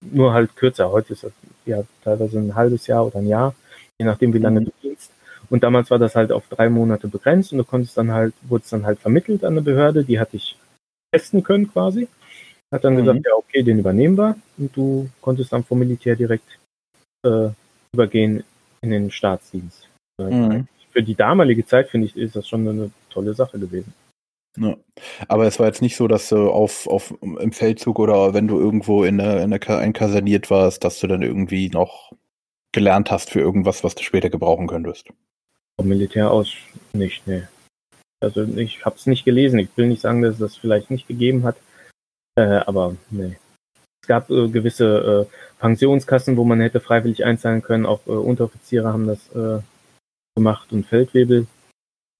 [0.00, 0.90] Nur halt kürzer.
[0.90, 1.32] Heute ist das
[1.66, 3.54] ja teilweise ein halbes Jahr oder ein Jahr,
[3.98, 4.64] je nachdem, wie lange mhm.
[4.66, 5.10] du dienst.
[5.50, 8.72] Und damals war das halt auf drei Monate begrenzt und du konntest dann halt, wurdest
[8.72, 10.56] dann halt vermittelt an eine Behörde, die hat dich
[11.12, 12.08] testen können quasi.
[12.70, 12.98] Hat dann mhm.
[12.98, 14.36] gesagt, ja, okay, den übernehmen wir.
[14.58, 16.58] Und du konntest dann vom Militär direkt
[17.24, 17.48] äh,
[17.92, 18.44] übergehen
[18.82, 19.88] in den Staatsdienst.
[20.20, 20.68] Mhm.
[20.90, 23.94] Für die damalige Zeit, finde ich, ist das schon eine tolle Sache gewesen.
[24.56, 24.76] Ja.
[25.28, 28.58] Aber es war jetzt nicht so, dass du auf, auf im Feldzug oder wenn du
[28.58, 32.12] irgendwo in der, in der einkaserniert warst, dass du dann irgendwie noch
[32.72, 35.08] gelernt hast für irgendwas, was du später gebrauchen könntest.
[35.78, 36.54] Vom Militär aus
[36.92, 37.48] nicht, ne.
[38.20, 39.60] Also ich habe es nicht gelesen.
[39.60, 41.56] Ich will nicht sagen, dass es das vielleicht nicht gegeben hat,
[42.36, 43.36] äh, aber ne.
[44.02, 47.86] Es gab äh, gewisse äh, Pensionskassen, wo man hätte freiwillig einzahlen können.
[47.86, 49.62] Auch äh, Unteroffiziere haben das äh,
[50.34, 51.46] gemacht und Feldwebel.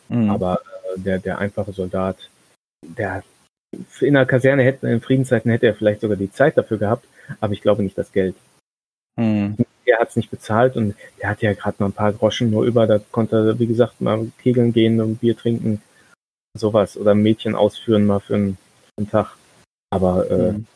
[0.08, 0.30] Mhm.
[0.30, 0.60] Aber
[0.96, 2.30] der, der einfache Soldat,
[2.82, 3.22] der
[4.00, 7.06] in der Kaserne hätte, in Friedenszeiten hätte er vielleicht sogar die Zeit dafür gehabt,
[7.40, 8.34] aber ich glaube nicht das Geld.
[9.18, 9.56] Hm.
[9.84, 12.64] Er hat es nicht bezahlt und der hat ja gerade mal ein paar Groschen nur
[12.64, 15.82] über, da konnte er, wie gesagt, mal kegeln gehen und Bier trinken,
[16.56, 19.36] sowas oder Mädchen ausführen mal für einen, für einen Tag.
[19.90, 20.66] Aber äh, hm.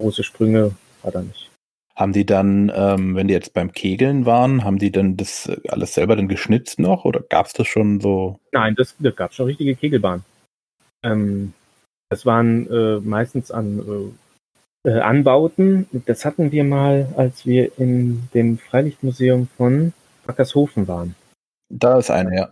[0.00, 1.50] große Sprünge war da nicht.
[1.94, 5.94] Haben die dann, ähm, wenn die jetzt beim Kegeln waren, haben die dann das alles
[5.94, 8.40] selber dann geschnitzt noch oder gab es das schon so?
[8.50, 10.24] Nein, das, das gab schon richtige Kegelbahnen.
[11.04, 11.52] Ähm,
[12.08, 14.31] das waren äh, meistens an äh,
[14.84, 15.86] äh, Anbauten.
[16.06, 19.92] Das hatten wir mal, als wir in dem Freilichtmuseum von
[20.26, 21.14] Ackershofen waren.
[21.68, 22.48] Da ist eine, ja.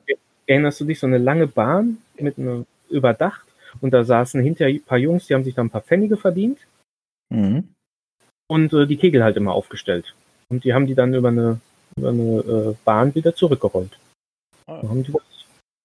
[0.46, 3.46] Erinnerst du dich, so eine lange Bahn mit einer überdacht
[3.80, 6.58] und da saßen hinterher ein paar Jungs, die haben sich da ein paar Pfennige verdient.
[7.28, 7.68] Mhm
[8.50, 10.12] und äh, die Kegel halt immer aufgestellt.
[10.48, 11.60] Und die haben die dann über eine,
[11.96, 13.96] über eine äh, Bahn wieder zurückgerollt.
[14.66, 14.80] Ah.
[14.80, 15.22] Dann haben die das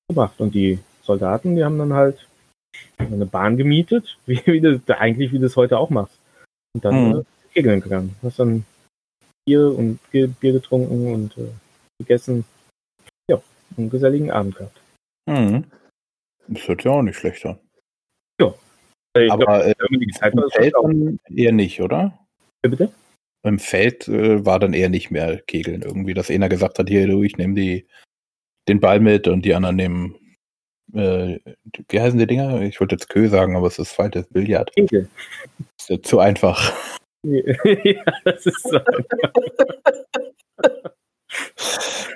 [0.09, 0.33] gemacht.
[0.39, 2.27] Und die Soldaten, die haben dann halt
[2.97, 6.17] eine Bahn gemietet, wie, wie das, eigentlich wie du es heute auch machst.
[6.75, 7.19] Und dann mhm.
[7.19, 8.15] äh, Kegeln gegangen.
[8.21, 8.65] Hast dann
[9.45, 11.47] Bier und Bier, Bier getrunken und äh,
[11.99, 12.43] gegessen.
[13.29, 13.41] Ja,
[13.77, 14.81] einen geselligen Abend gehabt.
[15.25, 15.63] Mhm.
[16.49, 17.57] Das hört ja auch nicht schlechter.
[18.41, 18.53] Ja.
[19.29, 20.49] Aber glaub, äh, die Zeit war
[21.33, 22.19] eher nicht, oder?
[22.67, 22.91] bitte?
[23.43, 27.07] Im Feld äh, war dann eher nicht mehr Kegeln irgendwie, dass einer gesagt hat, hier
[27.07, 27.87] du, ich nehme die,
[28.67, 30.15] den Ball mit und die anderen nehmen,
[30.95, 31.39] äh,
[31.89, 32.61] wie heißen die Dinger?
[32.61, 34.71] Ich wollte jetzt Kö sagen, aber es ist falsches Billard.
[34.73, 35.07] Kegel.
[35.77, 36.73] Ist ja zu einfach.
[37.23, 39.33] ja, das ist so einfach.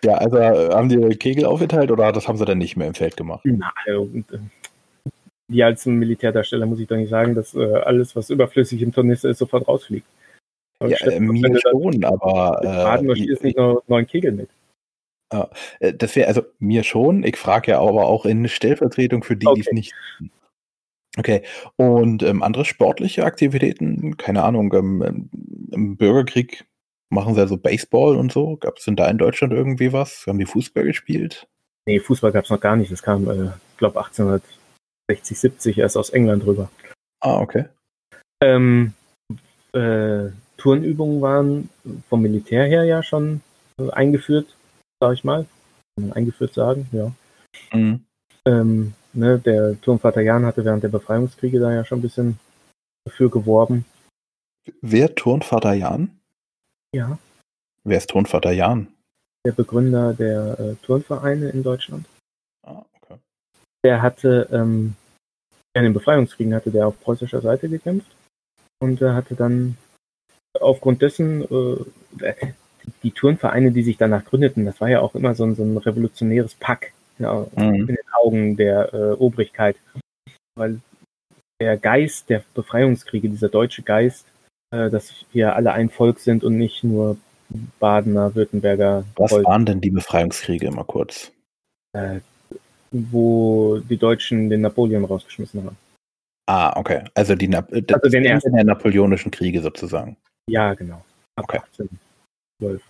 [0.04, 2.94] ja, also äh, haben die Kegel aufgeteilt oder das haben sie dann nicht mehr im
[2.94, 3.42] Feld gemacht?
[3.44, 4.10] Na, also,
[5.50, 9.30] die als Militärdarsteller muss ich doch nicht sagen, dass äh, alles, was überflüssig im Tornister
[9.30, 10.06] ist, sofort rausfliegt.
[10.82, 13.02] Ja, äh, mir schon, aber.
[13.04, 14.50] Äh, ist nicht nur neun Kegel mit.
[15.32, 17.24] Ja, äh, das wäre also mir schon.
[17.24, 19.56] Ich frage ja aber auch in Stellvertretung für die, okay.
[19.56, 19.94] die es nicht.
[21.18, 21.44] Okay.
[21.76, 25.30] Und ähm, andere sportliche Aktivitäten, keine Ahnung, ähm,
[25.72, 26.66] im Bürgerkrieg
[27.10, 28.58] machen sie also Baseball und so.
[28.58, 30.26] Gab es denn da in Deutschland irgendwie was?
[30.28, 31.48] Haben die Fußball gespielt?
[31.86, 32.92] Nee, Fußball gab es noch gar nicht.
[32.92, 36.70] Das kam, äh, ich glaube, 1860, 70 erst aus England rüber.
[37.22, 37.66] Ah, okay.
[38.42, 38.94] Ähm,
[39.74, 41.70] äh, Turnübungen waren
[42.08, 43.42] vom Militär her ja schon
[43.80, 44.56] äh, eingeführt,
[45.00, 45.46] sag ich mal.
[45.96, 47.12] Kann man eingeführt sagen, ja.
[47.74, 48.06] Mhm.
[48.46, 52.40] Ähm, ne, der Turnvater Jan hatte während der Befreiungskriege da ja schon ein bisschen
[53.06, 53.86] dafür geworben.
[54.82, 56.20] Wer Turnvater Jan?
[56.94, 57.18] Ja.
[57.84, 58.88] Wer ist Turnvater Jan?
[59.46, 62.06] der Begründer der äh, Turnvereine in Deutschland.
[62.66, 63.20] Ah, okay.
[63.84, 64.96] Der hatte, ähm,
[65.74, 68.12] in den Befreiungskriegen hatte der auf preußischer Seite gekämpft
[68.80, 69.78] und er hatte dann
[70.60, 72.56] aufgrund dessen äh,
[73.04, 75.78] die Turnvereine, die sich danach gründeten, das war ja auch immer so ein, so ein
[75.78, 77.74] revolutionäres Pack ja, mhm.
[77.74, 79.76] in den Augen der äh, Obrigkeit.
[80.56, 80.80] Weil
[81.62, 84.26] der Geist der Befreiungskriege, dieser deutsche Geist,
[84.72, 87.18] äh, dass wir alle ein Volk sind und nicht nur
[87.80, 89.04] Badener, Württemberger.
[89.16, 89.46] Was Volk.
[89.46, 91.32] waren denn die Befreiungskriege immer kurz?
[91.94, 92.20] Äh,
[92.92, 95.78] wo die Deutschen den Napoleon rausgeschmissen haben.
[96.48, 97.04] Ah, okay.
[97.14, 100.18] Also, die Na also den ersten der napoleonischen Kriege sozusagen.
[100.50, 101.04] Ja, genau.
[101.36, 101.60] Ab okay.
[101.60, 101.90] 18,
[102.60, 102.82] 12,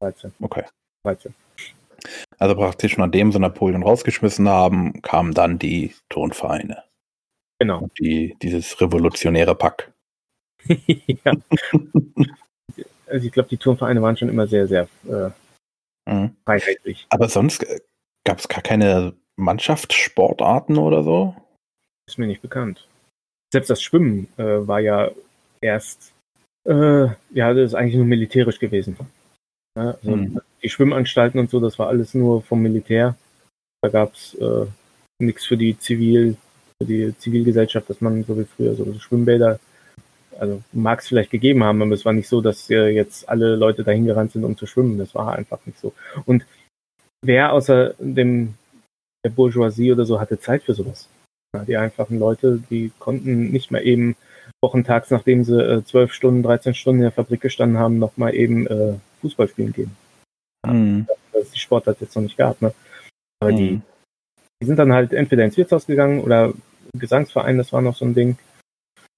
[0.00, 0.32] 13.
[0.40, 0.64] Okay.
[1.04, 1.34] 13.
[2.38, 6.82] Also praktisch nachdem sie Napoleon rausgeschmissen haben, kamen dann die Turnvereine.
[7.58, 7.88] Genau.
[7.98, 9.92] Die, dieses revolutionäre Pack.
[10.66, 11.32] ja.
[13.06, 15.30] also ich glaube, die Turnvereine waren schon immer sehr, sehr äh,
[16.10, 16.36] mhm.
[16.44, 17.06] freiheitlich.
[17.10, 17.80] Aber sonst äh,
[18.24, 21.36] gab es gar keine Mannschaftssportarten oder so?
[22.06, 22.86] Ist mir nicht bekannt.
[23.52, 25.10] Selbst das Schwimmen äh, war ja
[25.60, 26.12] erst,
[26.64, 28.96] äh, ja, das ist eigentlich nur militärisch gewesen.
[29.76, 30.40] Ja, also mhm.
[30.62, 33.16] Die Schwimmanstalten und so, das war alles nur vom Militär.
[33.82, 34.66] Da gab es äh,
[35.18, 36.36] nichts für die Zivil,
[36.80, 39.58] für die Zivilgesellschaft, dass man so wie früher so Schwimmbäder
[40.38, 43.56] also mag es vielleicht gegeben haben, aber es war nicht so, dass äh, jetzt alle
[43.56, 44.98] Leute dahin gerannt sind, um zu schwimmen.
[44.98, 45.92] Das war einfach nicht so.
[46.24, 46.44] Und
[47.22, 48.54] wer außer dem
[49.24, 51.08] der Bourgeoisie oder so hatte Zeit für sowas?
[51.54, 54.16] Ja, die einfachen Leute, die konnten nicht mal eben
[54.64, 58.16] wochentags, nachdem sie äh, zwölf äh, Stunden, 13 Stunden in der Fabrik gestanden haben, noch
[58.16, 59.96] mal eben äh, Fußball spielen gehen.
[60.66, 61.06] Mhm.
[61.32, 62.60] Dass es die Sportart jetzt noch nicht gab.
[62.62, 62.72] Ne?
[63.40, 63.56] Aber mhm.
[63.56, 63.80] die,
[64.62, 66.54] die sind dann halt entweder ins Wirtshaus gegangen oder
[66.96, 68.38] Gesangsverein, das war noch so ein Ding.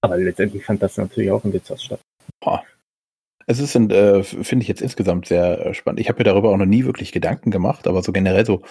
[0.01, 2.01] Aber letztendlich fand das natürlich auch im Wirtshaus statt.
[2.43, 2.63] Boah.
[3.49, 6.01] Es ist, äh, finde ich jetzt insgesamt sehr äh, spannend.
[6.01, 8.61] Ich habe mir darüber auch noch nie wirklich Gedanken gemacht, aber so generell so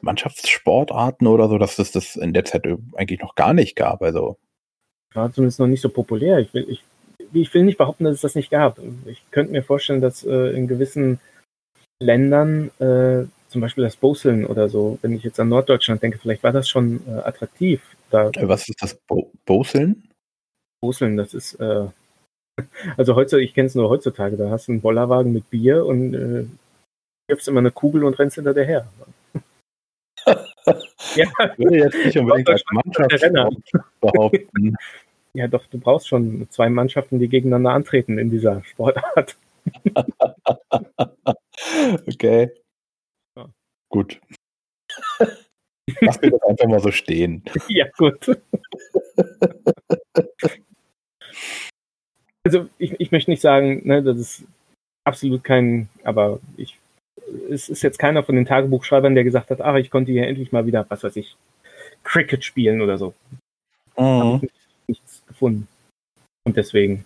[0.00, 4.02] Mannschaftssportarten oder so, dass es das in der Zeit eigentlich noch gar nicht gab.
[4.02, 4.36] Also
[5.14, 6.38] war zumindest noch nicht so populär.
[6.38, 6.82] Ich will, ich,
[7.32, 8.78] ich will nicht behaupten, dass es das nicht gab.
[9.06, 11.20] Ich könnte mir vorstellen, dass äh, in gewissen
[12.02, 16.42] Ländern, äh, zum Beispiel das Boseln oder so, wenn ich jetzt an Norddeutschland denke, vielleicht
[16.42, 17.80] war das schon äh, attraktiv.
[18.10, 20.08] Da, äh, Was ist das Bo Boseln?
[20.80, 21.86] Boseln, das ist, äh,
[22.96, 26.14] also heutzutage, ich kenne es nur heutzutage, da hast du einen Bollerwagen mit Bier und
[26.14, 26.44] äh,
[27.28, 28.86] wirfst immer eine Kugel und rennst hinter der her.
[31.14, 33.24] Ja, ich würde jetzt nicht unbedingt als Mannschaft
[34.00, 34.76] behaupten.
[35.34, 39.36] Ja, doch, du brauchst schon zwei Mannschaften, die gegeneinander antreten in dieser Sportart.
[42.06, 42.50] okay.
[43.36, 43.48] Ja.
[43.90, 44.20] Gut.
[46.00, 47.42] Lass mir das einfach mal so stehen.
[47.68, 48.40] Ja, gut.
[52.44, 54.44] Also ich, ich möchte nicht sagen, ne, das ist
[55.04, 56.78] absolut kein, aber ich,
[57.50, 60.52] es ist jetzt keiner von den Tagebuchschreibern, der gesagt hat, ach, ich konnte hier endlich
[60.52, 61.36] mal wieder, was weiß ich,
[62.04, 63.14] Cricket spielen oder so.
[63.96, 64.02] Mhm.
[64.02, 64.52] Habe ich
[64.88, 65.68] nichts gefunden.
[66.44, 67.04] Und deswegen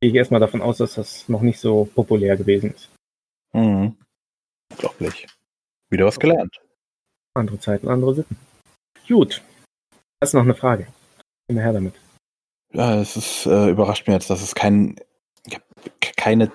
[0.00, 2.90] gehe ich erstmal davon aus, dass das noch nicht so populär gewesen ist.
[3.52, 3.96] Mhm.
[4.72, 5.26] Unglaublich.
[5.90, 6.60] Wieder was gelernt.
[7.34, 8.36] Andere Zeiten, andere Sitten.
[9.06, 9.42] Gut.
[10.22, 10.86] Hast du noch eine Frage?
[11.48, 11.94] Immer her damit.
[12.72, 14.96] Ja, es ist, äh, überrascht mich jetzt, dass es kein,
[16.16, 16.50] keine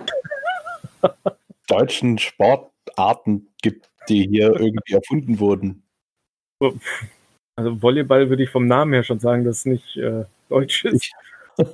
[1.71, 5.83] deutschen Sportarten gibt, die hier irgendwie erfunden wurden.
[7.55, 11.11] Also Volleyball würde ich vom Namen her schon sagen, dass es nicht äh, deutsch ist.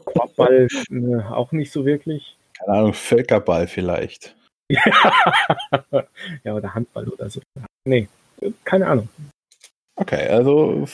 [0.06, 2.38] Korbball äh, auch nicht so wirklich.
[2.58, 4.36] Keine Ahnung, Völkerball vielleicht.
[4.70, 7.42] ja, oder Handball oder so.
[7.86, 8.08] Nee,
[8.66, 9.10] keine Ahnung.
[9.96, 10.88] Okay, also.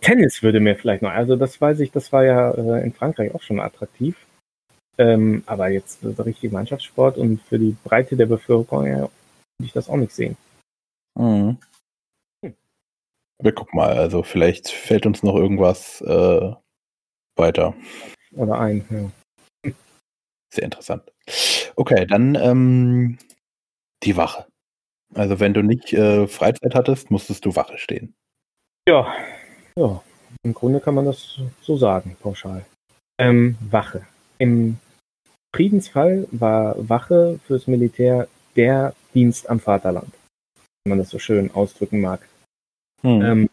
[0.00, 1.10] Tennis würde mir vielleicht noch.
[1.10, 4.16] Also, das weiß ich, das war ja äh, in Frankreich auch schon attraktiv.
[5.00, 9.10] Ähm, aber jetzt so richtig Mannschaftssport und für die Breite der Bevölkerung ja, würde
[9.60, 10.36] ich das auch nicht sehen.
[11.18, 11.56] Mhm.
[12.44, 12.54] Hm.
[13.42, 16.52] Wir gucken mal, also vielleicht fällt uns noch irgendwas äh,
[17.34, 17.74] weiter.
[18.32, 18.84] Oder ein,
[19.64, 19.72] ja.
[20.52, 21.10] Sehr interessant.
[21.76, 23.18] Okay, dann ähm,
[24.02, 24.46] die Wache.
[25.14, 28.14] Also wenn du nicht äh, Freizeit hattest, musstest du Wache stehen.
[28.86, 29.10] Ja,
[29.76, 30.02] ja.
[30.42, 32.66] Im Grunde kann man das so sagen, pauschal.
[33.18, 34.06] Ähm, Wache.
[34.38, 34.78] Im
[35.54, 40.12] Friedensfall war Wache fürs Militär der Dienst am Vaterland,
[40.84, 42.20] wenn man das so schön ausdrücken mag.
[43.02, 43.22] Hm.
[43.22, 43.50] Ähm,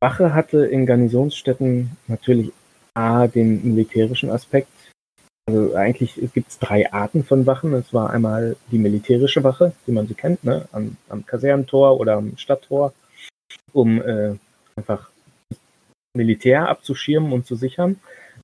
[0.00, 2.52] Wache hatte in Garnisonsstädten natürlich
[2.94, 4.68] A, den militärischen Aspekt.
[5.48, 7.72] Also eigentlich gibt es drei Arten von Wachen.
[7.74, 10.68] Es war einmal die militärische Wache, wie man sie kennt, ne?
[10.72, 12.92] am, am Kasernentor oder am Stadttor,
[13.72, 14.34] um äh,
[14.74, 15.10] einfach
[16.14, 18.00] Militär abzuschirmen und zu sichern.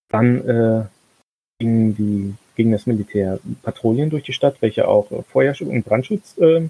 [0.08, 0.84] Dann äh,
[1.58, 6.36] ging, die, ging das Militär Patrouillen durch die Stadt, welche auch äh, Feuerschutz und Brandschutz
[6.38, 6.68] äh,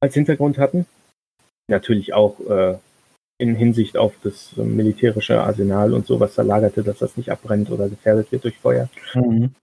[0.00, 0.86] als Hintergrund hatten.
[1.68, 2.78] Natürlich auch äh,
[3.38, 7.70] in Hinsicht auf das militärische Arsenal und so, was da lagerte, dass das nicht abbrennt
[7.70, 8.88] oder gefährdet wird durch Feuer.
[9.14, 9.54] Mhm.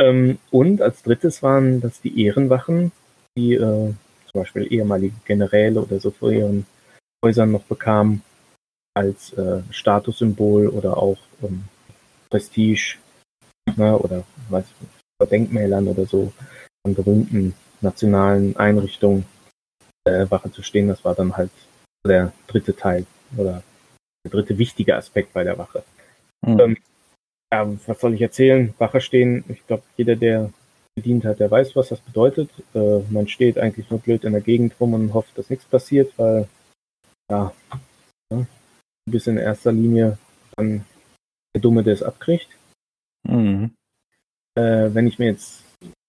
[0.00, 2.92] Ähm, und als drittes waren das die Ehrenwachen,
[3.36, 3.92] die äh,
[4.30, 6.66] zum Beispiel ehemalige Generäle oder so vor ihren
[7.24, 8.22] Häusern noch bekamen
[8.94, 11.64] als äh, Statussymbol oder auch ähm,
[12.30, 12.96] Prestige
[13.76, 16.32] ne, oder weiß ich, Denkmälern oder so
[16.84, 19.26] an berühmten nationalen Einrichtungen
[20.04, 20.88] äh, Wache zu stehen.
[20.88, 21.50] Das war dann halt
[22.06, 23.06] der dritte Teil
[23.36, 23.62] oder
[24.24, 25.82] der dritte wichtige Aspekt bei der Wache.
[26.46, 26.60] Mhm.
[26.60, 26.76] Ähm,
[27.52, 28.74] ja, was soll ich erzählen?
[28.78, 30.52] Wache stehen, ich glaube, jeder, der
[30.94, 32.50] bedient hat, der weiß, was das bedeutet.
[32.74, 36.12] Äh, man steht eigentlich nur blöd in der Gegend rum und hofft, dass nichts passiert,
[36.16, 36.48] weil
[37.30, 37.52] ja,
[38.32, 38.46] ja
[39.06, 40.18] du bist in erster Linie
[40.56, 40.84] dann
[41.54, 42.48] der Dumme, der es abkriegt.
[43.26, 43.72] Mhm.
[44.58, 45.62] Äh, wenn ich mir jetzt,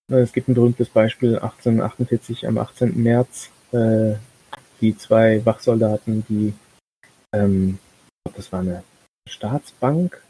[0.07, 3.01] es gibt ein berühmtes Beispiel, 1848 am 18.
[3.01, 4.15] März, äh,
[4.81, 6.53] die zwei Wachsoldaten, die,
[7.31, 7.77] ähm,
[8.35, 8.83] das war eine
[9.29, 10.23] Staatsbank,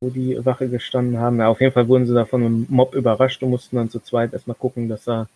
[0.00, 1.38] wo die Wache gestanden haben.
[1.38, 4.00] Ja, auf jeden Fall wurden sie da von einem Mob überrascht und mussten dann zu
[4.00, 5.28] zweit erstmal gucken, dass da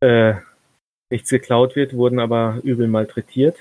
[0.00, 0.34] äh,
[1.10, 3.58] nichts geklaut wird, wurden aber übel malträtiert.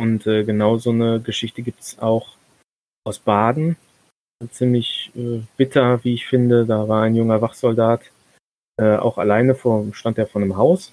[0.00, 2.34] Und äh, genau so eine Geschichte gibt es auch
[3.04, 3.76] aus Baden.
[4.50, 6.66] Ziemlich äh, bitter, wie ich finde.
[6.66, 8.02] Da war ein junger Wachsoldat
[8.76, 10.92] äh, auch alleine vor, stand er vor einem Haus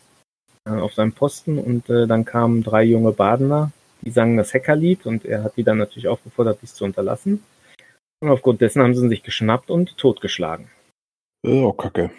[0.68, 5.06] äh, auf seinem Posten und äh, dann kamen drei junge Badener, die sangen das Hackerlied
[5.06, 7.44] und er hat die dann natürlich aufgefordert, dies zu unterlassen.
[8.22, 10.70] Und aufgrund dessen haben sie sich geschnappt und totgeschlagen.
[11.44, 12.12] Oh, Kacke.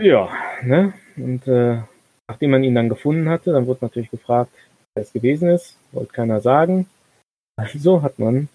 [0.00, 0.30] Ja,
[0.62, 0.94] ne?
[1.16, 1.82] Und äh,
[2.26, 4.52] nachdem man ihn dann gefunden hatte, dann wurde natürlich gefragt,
[4.94, 5.76] wer es gewesen ist.
[5.92, 6.88] Wollte keiner sagen.
[7.58, 8.48] Also hat man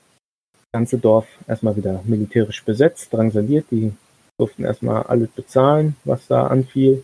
[0.74, 3.66] ganze Dorf erstmal wieder militärisch besetzt, drangsaliert.
[3.72, 3.94] Die
[4.38, 7.04] durften erstmal alles bezahlen, was da anfiel.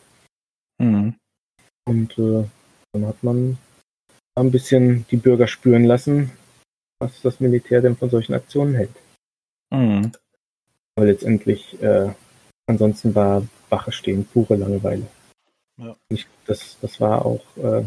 [0.80, 1.15] Mhm.
[1.86, 2.45] Und äh,
[2.93, 3.58] dann hat man
[4.36, 6.32] ein bisschen die Bürger spüren lassen,
[6.99, 8.95] was das Militär denn von solchen Aktionen hält.
[9.71, 10.12] Mhm.
[10.95, 12.10] Aber letztendlich, äh,
[12.67, 15.08] ansonsten war Wache stehen pure Langeweile.
[15.77, 15.95] Ja.
[16.10, 17.84] Ich, das, das war auch, äh,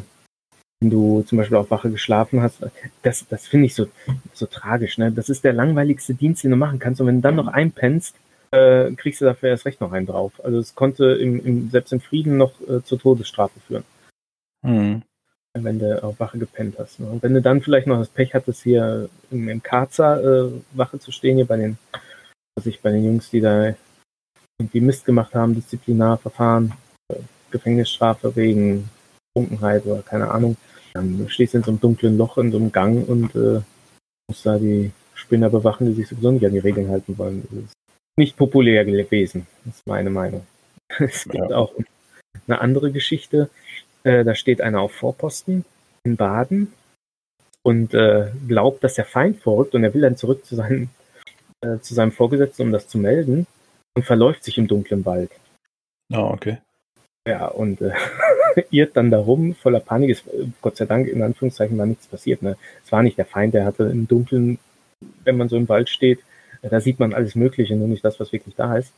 [0.80, 2.58] wenn du zum Beispiel auf Wache geschlafen hast,
[3.02, 3.86] das, das finde ich so,
[4.32, 4.98] so tragisch.
[4.98, 5.12] Ne?
[5.12, 7.00] Das ist der langweiligste Dienst, den du machen kannst.
[7.00, 8.16] Und wenn du dann noch einpennst,
[8.50, 10.32] äh, kriegst du dafür erst recht noch einen drauf.
[10.42, 13.84] Also es konnte im, im, selbst im Frieden noch äh, zur Todesstrafe führen.
[14.62, 15.02] Mhm
[15.54, 17.00] wenn du auf Wache gepennt hast.
[17.00, 17.06] Ne?
[17.06, 20.98] Und wenn du dann vielleicht noch das Pech hattest, hier im, im Karzer äh, Wache
[20.98, 21.78] zu stehen, hier bei den,
[22.54, 23.74] was ich bei den Jungs, die da
[24.58, 26.72] irgendwie Mist gemacht haben, Disziplinarverfahren,
[27.08, 27.16] äh,
[27.50, 28.88] Gefängnisstrafe wegen
[29.40, 30.57] Trunkenheit oder keine Ahnung,
[30.92, 33.61] dann stehst du in so einem dunklen Loch in so einem Gang und äh,
[34.29, 37.46] musst da die Spinner bewachen, die sich sowieso nicht an die Regeln halten wollen.
[37.50, 37.74] Das ist
[38.16, 40.46] nicht populär gewesen, das ist meine Meinung.
[40.98, 41.57] Es gibt ja.
[41.57, 41.72] auch
[42.48, 43.48] eine andere Geschichte,
[44.03, 45.64] äh, da steht einer auf Vorposten
[46.05, 46.72] in Baden
[47.62, 50.88] und äh, glaubt, dass der Feind vorrückt und er will dann zurück zu, seinem,
[51.61, 53.46] äh, zu seinem Vorgesetzten, um das zu melden
[53.94, 55.31] und verläuft sich im dunklen Wald.
[56.12, 56.59] Ah, oh, okay.
[57.29, 57.92] Ja, und äh,
[58.70, 60.10] irrt dann darum, voller Panik.
[60.10, 60.24] Ist,
[60.60, 62.42] Gott sei Dank, in Anführungszeichen, war nichts passiert.
[62.42, 62.56] Ne?
[62.84, 64.58] Es war nicht der Feind, der hatte im Dunkeln,
[65.24, 66.20] wenn man so im Wald steht,
[66.62, 68.92] da sieht man alles Mögliche, nur nicht das, was wirklich da ist.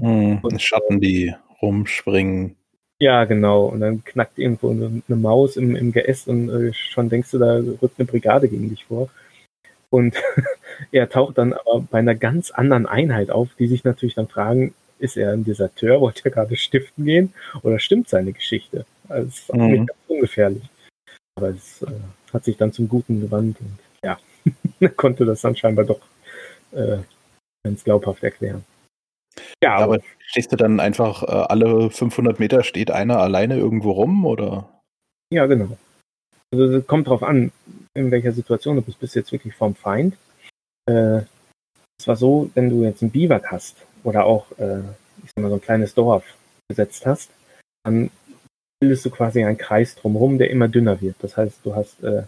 [0.00, 2.56] Hm, und, Schatten, die rumspringen.
[2.98, 3.66] Ja, genau.
[3.66, 7.38] Und dann knackt irgendwo eine, eine Maus im, im Geäst und äh, schon denkst du,
[7.38, 9.08] da rückt eine Brigade gegen dich vor.
[9.90, 10.16] Und
[10.92, 14.74] er taucht dann aber bei einer ganz anderen Einheit auf, die sich natürlich dann fragen,
[14.98, 18.86] ist er ein Deserteur, wollte er gerade stiften gehen oder stimmt seine Geschichte?
[19.08, 19.66] Also es ist mhm.
[19.66, 20.62] nicht ganz ungefährlich.
[21.36, 21.86] Aber es äh,
[22.32, 24.18] hat sich dann zum Guten gewandt und ja,
[24.96, 26.00] konnte das dann scheinbar doch
[26.72, 26.98] äh,
[27.64, 28.64] ganz glaubhaft erklären.
[29.62, 33.92] Ja, aber, aber stehst du dann einfach äh, alle 500 Meter steht einer alleine irgendwo
[33.92, 34.68] rum oder?
[35.32, 35.76] Ja, genau.
[36.52, 37.52] Also es kommt drauf an,
[37.94, 39.00] in welcher Situation du bist.
[39.00, 40.16] Bist du jetzt wirklich vom Feind?
[40.88, 41.22] Äh,
[41.98, 43.76] es war so, wenn du jetzt einen Biwak hast
[44.06, 44.78] oder auch, äh,
[45.24, 46.24] ich sag mal, so ein kleines Dorf
[46.68, 47.30] gesetzt hast,
[47.84, 48.10] dann
[48.80, 51.16] bildest du quasi einen Kreis drumherum, der immer dünner wird.
[51.20, 52.22] Das heißt, du hast äh,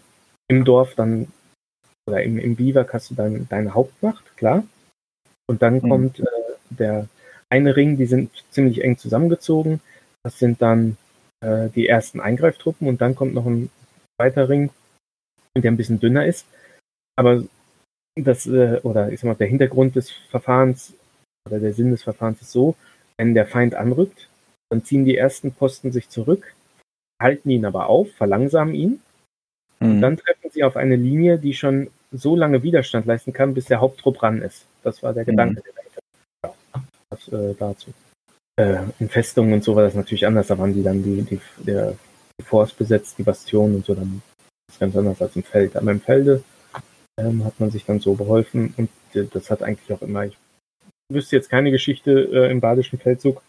[0.49, 1.31] im Dorf dann
[2.07, 4.63] oder im, im Biwak hast du dann deine Hauptmacht, klar.
[5.47, 5.89] Und dann mhm.
[5.89, 6.25] kommt äh,
[6.69, 7.07] der
[7.49, 9.79] eine Ring, die sind ziemlich eng zusammengezogen.
[10.23, 10.97] Das sind dann
[11.41, 13.69] äh, die ersten Eingreiftruppen und dann kommt noch ein
[14.19, 14.69] zweiter Ring,
[15.55, 16.45] der ein bisschen dünner ist.
[17.15, 17.43] Aber
[18.15, 20.93] das, äh, oder ich sag mal, der Hintergrund des Verfahrens
[21.47, 22.75] oder der Sinn des Verfahrens ist so,
[23.17, 24.29] wenn der Feind anrückt,
[24.69, 26.53] dann ziehen die ersten Posten sich zurück,
[27.21, 29.01] halten ihn aber auf, verlangsamen ihn
[29.79, 29.91] mhm.
[29.91, 33.65] und dann treffen sie auf eine Linie, die schon so lange Widerstand leisten kann, bis
[33.65, 34.65] der Haupttrupp ran ist.
[34.83, 35.27] Das war der mhm.
[35.27, 36.53] Gedanke, der
[37.09, 37.91] das äh, dazu.
[38.59, 41.41] Äh, in Festungen und so war das natürlich anders, da waren die dann die, die
[41.65, 41.95] der
[42.39, 44.21] die Force besetzt, die Bastion und so, dann
[44.67, 45.75] ist es ganz anders als im Feld.
[45.75, 46.43] Aber im Felde
[47.19, 50.37] ähm, hat man sich dann so beholfen und äh, das hat eigentlich auch immer, ich
[51.09, 53.41] wüsste jetzt keine Geschichte äh, im badischen Feldzug,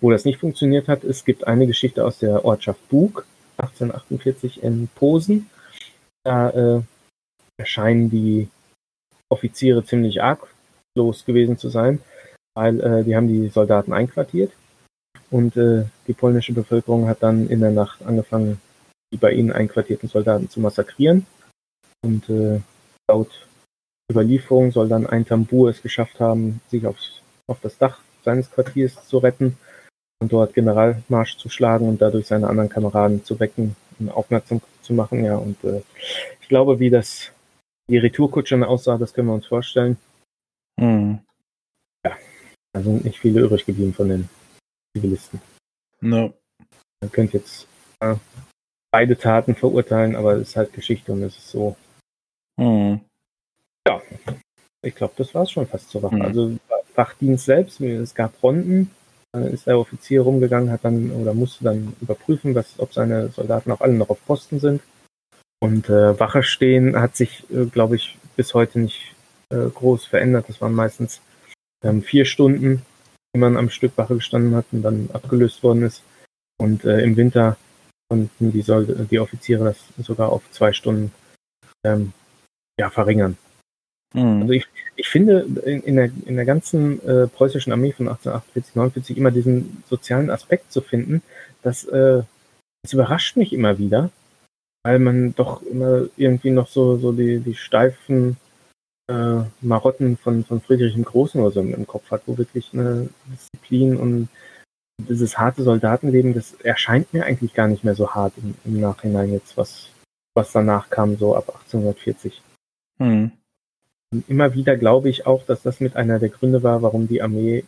[0.00, 1.04] wo das nicht funktioniert hat.
[1.04, 3.26] Es gibt eine Geschichte aus der Ortschaft Bug,
[3.56, 5.50] 1848 in Posen.
[6.24, 6.82] Da äh,
[7.58, 8.48] erscheinen die
[9.28, 12.00] Offiziere ziemlich arglos gewesen zu sein,
[12.54, 14.52] weil äh, die haben die Soldaten einquartiert
[15.30, 18.60] und äh, die polnische Bevölkerung hat dann in der Nacht angefangen,
[19.12, 21.26] die bei ihnen einquartierten Soldaten zu massakrieren.
[22.04, 22.60] Und äh,
[23.08, 23.30] laut
[24.10, 29.06] Überlieferung soll dann ein Tambur es geschafft haben, sich aufs, auf das Dach seines Quartiers
[29.06, 29.56] zu retten
[30.20, 34.94] und dort Generalmarsch zu schlagen und dadurch seine anderen Kameraden zu wecken und aufmerksam zu
[34.94, 35.24] machen.
[35.24, 35.82] Ja, und äh,
[36.40, 37.32] ich glaube, wie das
[37.90, 39.96] die Retourkutsche aussah, das können wir uns vorstellen.
[40.78, 41.20] Mhm.
[42.04, 42.16] Ja,
[42.72, 44.28] da sind nicht viele übrig geblieben von den
[44.96, 45.40] Zivilisten.
[46.00, 46.32] No.
[47.00, 47.66] Man könnte jetzt
[48.00, 48.14] äh,
[48.92, 51.76] beide Taten verurteilen, aber es ist halt Geschichte und es ist so.
[52.56, 53.00] Mhm.
[53.86, 54.00] Ja,
[54.82, 56.16] ich glaube, das war es schon fast zur Wache.
[56.16, 56.22] Mhm.
[56.22, 56.56] Also
[56.94, 58.90] Wachdienst selbst, es gab Fronten,
[59.34, 63.80] ist der Offizier rumgegangen, hat dann oder musste dann überprüfen, was, ob seine Soldaten auch
[63.80, 64.82] alle noch auf Posten sind.
[65.60, 69.14] Und äh, Wache stehen hat sich, äh, glaube ich, bis heute nicht
[69.50, 70.48] äh, groß verändert.
[70.48, 71.20] Das waren meistens
[71.84, 72.82] ähm, vier Stunden,
[73.34, 76.02] die man am Stück Wache gestanden hat und dann abgelöst worden ist.
[76.58, 77.56] Und äh, im Winter
[78.08, 81.12] konnten die, Sold die Offiziere das sogar auf zwei Stunden
[81.84, 82.12] ähm,
[82.78, 83.38] ja, verringern.
[84.12, 84.42] Mhm.
[84.42, 88.74] Also ich, ich finde in, in, der, in der ganzen äh, preußischen Armee von 1848,
[88.74, 91.22] 49 immer diesen sozialen Aspekt zu finden,
[91.62, 92.22] das, äh,
[92.82, 94.10] das überrascht mich immer wieder,
[94.84, 98.36] weil man doch immer irgendwie noch so, so die, die steifen
[99.08, 103.08] äh, Marotten von, von Friedrich dem Großen oder so im Kopf hat, wo wirklich eine
[103.26, 104.28] Disziplin und
[105.08, 109.32] dieses harte Soldatenleben, das erscheint mir eigentlich gar nicht mehr so hart im, im Nachhinein
[109.32, 109.88] jetzt, was,
[110.34, 112.42] was danach kam, so ab 1840.
[112.98, 113.32] Hm.
[114.12, 117.22] Und immer wieder glaube ich auch, dass das mit einer der Gründe war, warum die
[117.22, 117.64] Armee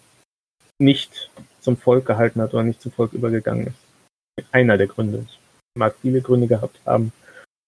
[0.79, 1.31] nicht
[1.61, 4.47] zum Volk gehalten hat oder nicht zum Volk übergegangen ist.
[4.53, 5.27] Einer der Gründe.
[5.29, 5.39] Ich
[5.79, 7.13] mag viele Gründe gehabt haben,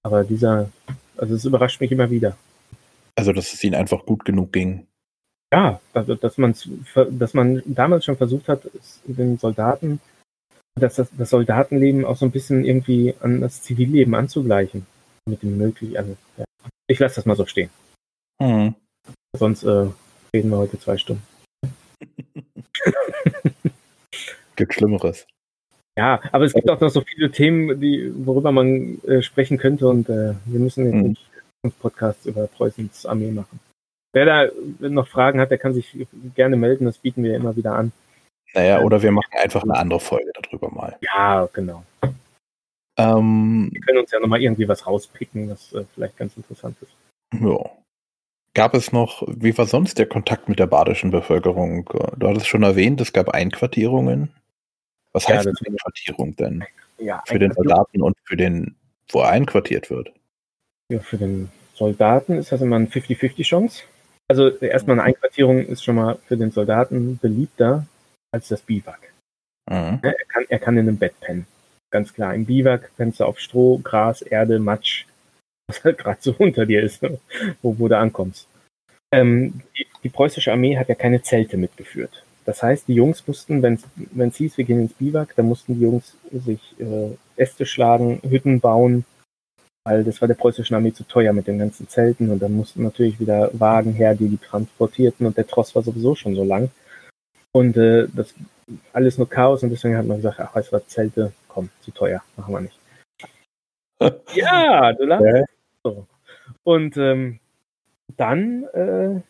[0.05, 0.71] aber dieser,
[1.17, 2.37] also es überrascht mich immer wieder.
[3.17, 4.87] Also, dass es ihnen einfach gut genug ging.
[5.53, 6.55] Ja, also, dass man,
[7.12, 8.69] dass man damals schon versucht hat,
[9.05, 10.01] den Soldaten,
[10.79, 14.87] dass das, das Soldatenleben auch so ein bisschen irgendwie an das Zivilleben anzugleichen.
[15.29, 16.45] Mit dem möglich, also, ja.
[16.89, 17.71] Ich lasse das mal so stehen.
[18.42, 18.75] Hm.
[19.37, 19.88] Sonst äh,
[20.35, 21.22] reden wir heute zwei Stunden.
[24.57, 25.27] Gibt Schlimmeres.
[25.99, 29.88] Ja, aber es gibt auch noch so viele Themen, die, worüber man äh, sprechen könnte
[29.88, 31.09] und äh, wir müssen jetzt hm.
[31.09, 31.31] nicht
[31.62, 33.61] fünf Podcasts über Preußens Armee machen.
[34.12, 34.46] Wer da
[34.81, 37.92] noch Fragen hat, der kann sich gerne melden, das bieten wir immer wieder an.
[38.55, 40.96] Naja, oder wir machen einfach eine andere Folge darüber mal.
[41.01, 41.85] Ja, genau.
[42.99, 46.92] Ähm, wir können uns ja nochmal irgendwie was rauspicken, was äh, vielleicht ganz interessant ist.
[47.38, 47.59] Ja.
[48.57, 51.85] Gab es noch, wie war sonst der Kontakt mit der badischen Bevölkerung?
[52.16, 54.31] Du hattest schon erwähnt, es gab Einquartierungen.
[55.12, 56.64] Was heißt ja, Einquartierung denn?
[56.97, 58.75] Ja, für den Soldaten und für den,
[59.11, 60.11] wo er einquartiert wird?
[60.88, 63.83] Ja, für den Soldaten ist das immer eine 50-50 Chance.
[64.27, 67.87] Also erstmal eine Einquartierung ist schon mal für den Soldaten beliebter
[68.33, 69.12] als das Biwak.
[69.69, 69.99] Mhm.
[70.01, 71.47] Er, kann, er kann in einem Bett pennen.
[71.90, 72.35] Ganz klar.
[72.35, 75.05] Im Biwak pennst du auf Stroh, Gras, Erde, Matsch,
[75.66, 77.02] was halt gerade so unter dir ist,
[77.62, 78.48] wo, wo du ankommst.
[79.12, 82.24] Ähm, die, die, preußische Armee hat ja keine Zelte mitgeführt.
[82.44, 83.74] Das heißt, die Jungs mussten, wenn
[84.29, 88.61] es hieß, wir gehen ins Biwak, dann mussten die Jungs sich äh, Äste schlagen, Hütten
[88.61, 89.05] bauen,
[89.85, 92.85] weil das war der preußischen Armee zu teuer mit den ganzen Zelten und dann mussten
[92.85, 96.70] natürlich wieder Wagen her, die die transportierten und der Tross war sowieso schon so lang.
[97.52, 98.35] Und äh, das
[98.92, 101.90] alles nur Chaos und deswegen hat man gesagt, ach, weißt du was, Zelte, komm, zu
[101.90, 102.79] teuer, machen wir nicht.
[104.35, 105.56] ja, du lachst.
[105.94, 106.07] So.
[106.64, 107.38] Und ähm,
[108.16, 109.20] dann, äh,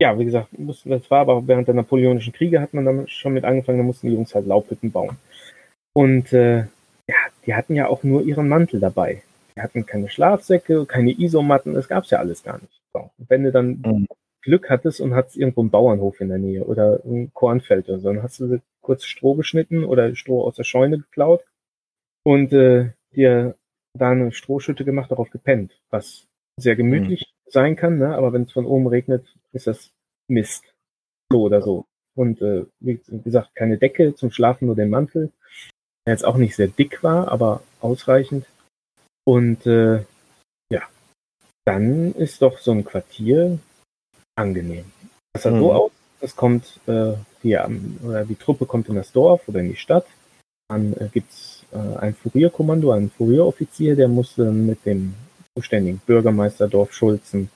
[0.00, 3.34] ja, wie gesagt, mussten, das war aber während der Napoleonischen Kriege hat man dann schon
[3.34, 5.18] mit angefangen, da mussten die Jungs halt Laubhütten bauen.
[5.92, 6.58] Und äh,
[7.06, 9.22] ja, die hatten ja auch nur ihren Mantel dabei.
[9.56, 12.80] Die hatten keine Schlafsäcke, keine Isomatten, das gab's ja alles gar nicht.
[12.92, 13.10] So.
[13.18, 14.06] Und wenn du dann mhm.
[14.42, 18.12] Glück hattest und hattest irgendwo einen Bauernhof in der Nähe oder ein Kornfeld oder so,
[18.12, 21.44] dann hast du kurz Stroh geschnitten oder Stroh aus der Scheune geklaut
[22.22, 23.54] und äh, dir
[23.98, 26.26] da eine Strohschütte gemacht, darauf gepennt, was
[26.56, 27.50] sehr gemütlich mhm.
[27.50, 28.14] sein kann, ne?
[28.14, 29.90] aber wenn es von oben regnet, ist das
[30.28, 30.64] Mist.
[31.30, 31.86] So oder so.
[32.16, 35.32] Und äh, wie gesagt, keine Decke zum Schlafen, nur den Mantel,
[36.06, 38.46] der jetzt auch nicht sehr dick war, aber ausreichend.
[39.24, 40.04] Und äh,
[40.72, 40.82] ja,
[41.64, 43.58] dann ist doch so ein Quartier
[44.36, 44.86] angenehm.
[45.32, 45.60] Das sah mhm.
[45.60, 47.56] so aus, es kommt, äh, die,
[48.04, 50.06] oder die Truppe kommt in das Dorf oder in die Stadt
[50.70, 55.14] dann äh, gibt es äh, ein Furierkommando, einen Furieroffizier, der musste mit dem
[55.54, 57.50] zuständigen Bürgermeister, Dorfschulzen,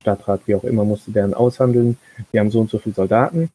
[0.00, 1.98] Stadtrat, wie auch immer, musste deren aushandeln.
[2.32, 3.50] Wir haben so und so viele Soldaten,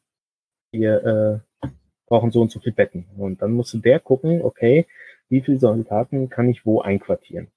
[0.72, 1.68] wir äh,
[2.07, 3.05] brauchen so und so viele Betten.
[3.18, 4.86] Und dann musste der gucken, okay,
[5.28, 7.47] wie viele Soldaten kann ich wo einquartieren.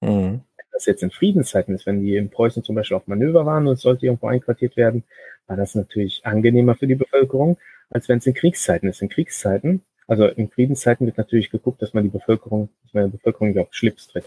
[0.00, 0.42] Mhm.
[0.56, 3.66] Wenn das jetzt in Friedenszeiten ist, wenn die in Preußen zum Beispiel auf Manöver waren
[3.66, 5.04] und es sollte irgendwo einquartiert werden,
[5.46, 7.56] war das natürlich angenehmer für die Bevölkerung,
[7.88, 9.00] als wenn es in Kriegszeiten ist.
[9.00, 13.16] In Kriegszeiten, also in Friedenszeiten wird natürlich geguckt, dass man die Bevölkerung, dass man der
[13.18, 14.24] Bevölkerung auf Schlips tritt.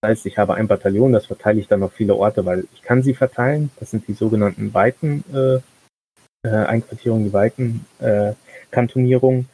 [0.00, 2.82] Das heißt, ich habe ein Bataillon, das verteile ich dann auf viele Orte, weil ich
[2.82, 3.70] kann sie verteilen.
[3.80, 5.56] Das sind die sogenannten weiten äh,
[6.46, 8.34] äh, Einquartierungen, die weiten äh,
[8.70, 9.48] Kantonierungen.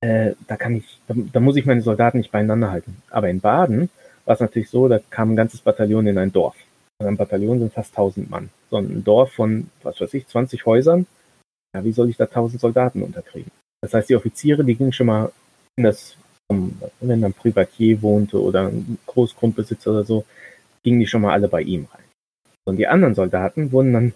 [0.00, 3.00] Äh, da kann ich, da, da, muss ich meine Soldaten nicht beieinander halten.
[3.10, 3.90] Aber in Baden
[4.24, 6.56] war es natürlich so, da kam ein ganzes Bataillon in ein Dorf.
[6.98, 8.50] Also ein Bataillon sind fast 1000 Mann.
[8.70, 11.06] So ein Dorf von, was weiß ich, 20 Häusern.
[11.74, 13.52] Ja, wie soll ich da 1000 Soldaten unterkriegen?
[13.80, 15.32] Das heißt, die Offiziere, die gingen schon mal
[15.76, 16.16] in das,
[16.48, 20.24] wenn dann Privatier wohnte oder ein Großgrundbesitzer oder so,
[20.82, 22.04] gingen die schon mal alle bei ihm rein.
[22.64, 24.14] Und die anderen Soldaten wurden dann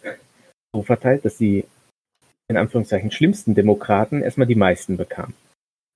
[0.74, 1.64] so verteilt, dass die
[2.48, 5.34] in Anführungszeichen schlimmsten Demokraten erstmal die meisten bekamen.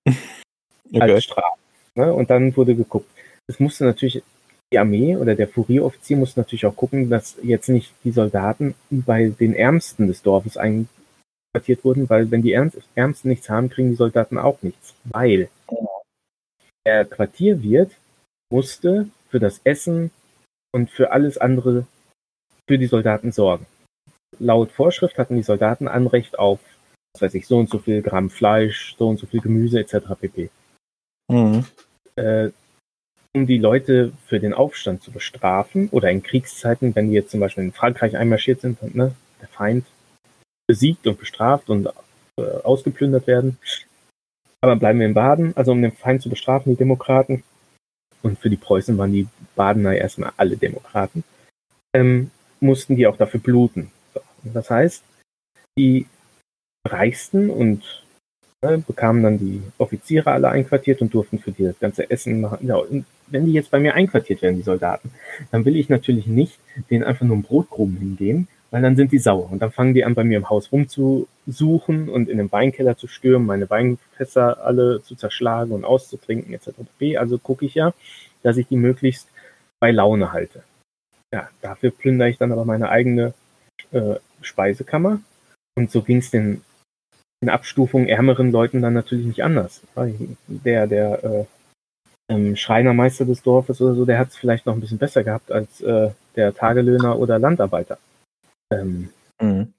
[0.89, 1.01] Okay.
[1.01, 1.59] Als Strafe.
[1.97, 2.12] Ne?
[2.12, 3.11] Und dann wurde geguckt.
[3.49, 4.23] Es musste natürlich
[4.73, 9.29] die Armee oder der Furieroffizier musste natürlich auch gucken, dass jetzt nicht die Soldaten bei
[9.29, 10.57] den Ärmsten des Dorfes
[11.57, 14.95] einquartiert wurden, weil wenn die Ärmsten nichts haben, kriegen die Soldaten auch nichts.
[15.05, 15.49] Weil
[16.87, 17.93] der Quartierwirt
[18.51, 20.11] musste für das Essen
[20.73, 21.87] und für alles andere
[22.69, 23.67] für die Soldaten sorgen
[24.39, 26.61] laut Vorschrift hatten die Soldaten Anrecht auf,
[27.15, 29.97] was weiß ich, so und so viel Gramm Fleisch, so und so viel Gemüse etc.
[30.21, 30.51] pp.
[31.31, 31.65] Mhm.
[32.17, 32.51] Äh,
[33.35, 37.41] um die Leute für den Aufstand zu bestrafen oder in Kriegszeiten, wenn die jetzt zum
[37.41, 39.85] Beispiel in Frankreich einmarschiert sind und ne, der Feind
[40.67, 41.89] besiegt und bestraft und
[42.39, 43.59] äh, ausgeplündert werden.
[44.61, 47.45] Aber bleiben wir in Baden, also um den Feind zu bestrafen, die Demokraten.
[48.23, 51.23] Und für die Preußen waren die Badener erstmal alle Demokraten.
[51.95, 53.91] Ähm, mussten die auch dafür bluten.
[54.43, 55.05] Das heißt,
[55.79, 56.07] die
[56.87, 58.05] Reichsten und
[58.62, 62.67] ne, bekamen dann die Offiziere alle einquartiert und durften für die das ganze Essen machen.
[62.67, 62.81] Ja,
[63.29, 65.11] wenn die jetzt bei mir einquartiert werden, die Soldaten,
[65.51, 66.59] dann will ich natürlich nicht
[66.91, 69.51] denen einfach nur einen Brotkrumen hingehen, weil dann sind die sauer.
[69.51, 73.07] Und dann fangen die an, bei mir im Haus rumzusuchen und in den Weinkeller zu
[73.07, 76.71] stürmen, meine Weinfässer alle zu zerschlagen und auszutrinken, etc.
[77.17, 77.93] Also gucke ich ja,
[78.43, 79.29] dass ich die möglichst
[79.81, 80.62] bei Laune halte.
[81.33, 83.35] Ja, dafür plündere ich dann aber meine eigene
[83.93, 85.21] äh, Speisekammer.
[85.77, 86.62] Und so ging es den
[87.43, 89.83] in Abstufung ärmeren Leuten dann natürlich nicht anders.
[90.47, 91.45] Der, der äh,
[92.29, 95.53] ähm, Schreinermeister des Dorfes oder so, der hat es vielleicht noch ein bisschen besser gehabt
[95.53, 97.99] als äh, der Tagelöhner oder Landarbeiter.
[98.73, 99.11] Ähm,
[99.41, 99.73] mhm.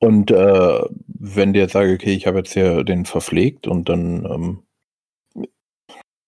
[0.00, 5.48] Und äh, wenn der sage, okay, ich habe jetzt hier den verpflegt und dann ähm,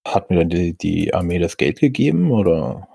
[0.06, 2.88] hat mir dann die, die Armee das Geld gegeben oder?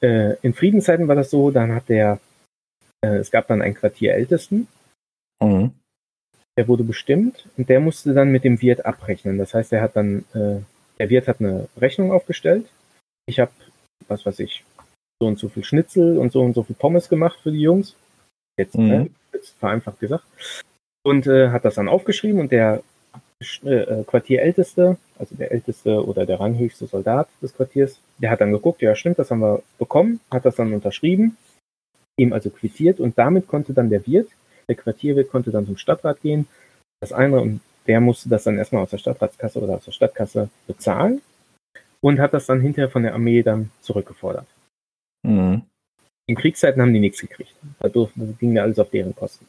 [0.00, 2.18] Äh, in Friedenszeiten war das so, dann hat der
[3.02, 4.68] äh, es gab dann einen Quartierältesten.
[5.42, 5.72] Mhm.
[6.56, 9.38] Der wurde bestimmt und der musste dann mit dem Wirt abrechnen.
[9.38, 10.60] Das heißt, er hat dann, äh,
[10.98, 12.66] der Wirt hat eine Rechnung aufgestellt.
[13.26, 13.52] Ich habe,
[14.08, 14.64] was weiß ich,
[15.20, 17.96] so und so viel Schnitzel und so und so viel Pommes gemacht für die Jungs.
[18.58, 18.86] Jetzt, mhm.
[18.86, 20.24] ne, jetzt vereinfacht gesagt.
[21.02, 22.82] Und äh, hat das dann aufgeschrieben und der
[23.64, 28.82] äh, Quartierälteste, also der älteste oder der ranghöchste Soldat des Quartiers, der hat dann geguckt,
[28.82, 31.36] ja stimmt, das haben wir bekommen, hat das dann unterschrieben
[32.20, 34.28] ihm also quittiert und damit konnte dann der Wirt,
[34.68, 36.46] der Quartierwirt konnte dann zum Stadtrat gehen,
[37.00, 40.50] das eine und der musste das dann erstmal aus der Stadtratskasse oder aus der Stadtkasse
[40.66, 41.22] bezahlen
[42.00, 44.46] und hat das dann hinterher von der Armee dann zurückgefordert.
[45.22, 45.62] Mhm.
[46.30, 47.52] In Kriegszeiten haben die nichts gekriegt.
[47.80, 49.46] Da durften, das ging ja alles auf deren Kosten.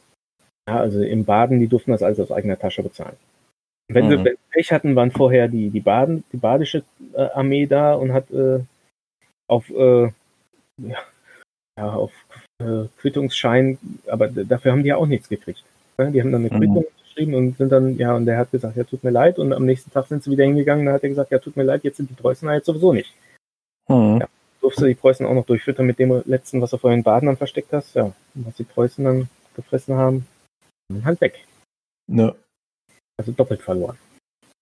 [0.68, 3.16] Ja, also im Baden, die durften das alles aus eigener Tasche bezahlen.
[3.86, 4.24] Wenn mhm.
[4.24, 6.82] sie Pech hatten, waren vorher die, die, Baden, die badische
[7.14, 8.58] äh, Armee da und hat äh,
[9.46, 10.06] auf, äh,
[10.78, 10.98] ja,
[11.78, 12.10] ja, auf
[12.58, 13.78] äh, Quittungsschein,
[14.08, 15.62] aber dafür haben die ja auch nichts gekriegt.
[15.98, 16.58] Die haben dann eine mhm.
[16.58, 17.02] Quittung mhm.
[17.04, 19.38] geschrieben und sind dann, ja, und der hat gesagt, ja, tut mir leid.
[19.38, 21.62] Und am nächsten Tag sind sie wieder hingegangen, da hat er gesagt, ja, tut mir
[21.62, 23.14] leid, jetzt sind die Preußen halt sowieso nicht.
[23.88, 24.18] Mhm.
[24.20, 24.26] Ja,
[24.62, 27.36] durfte die Preußen auch noch durchfüttern mit dem letzten, was er vorher in Baden dann
[27.36, 27.94] versteckt hast.
[27.94, 30.26] Ja, und was die Preußen dann gefressen haben,
[31.04, 31.44] halt weg.
[32.10, 32.34] Ja.
[33.18, 33.98] Also doppelt verloren.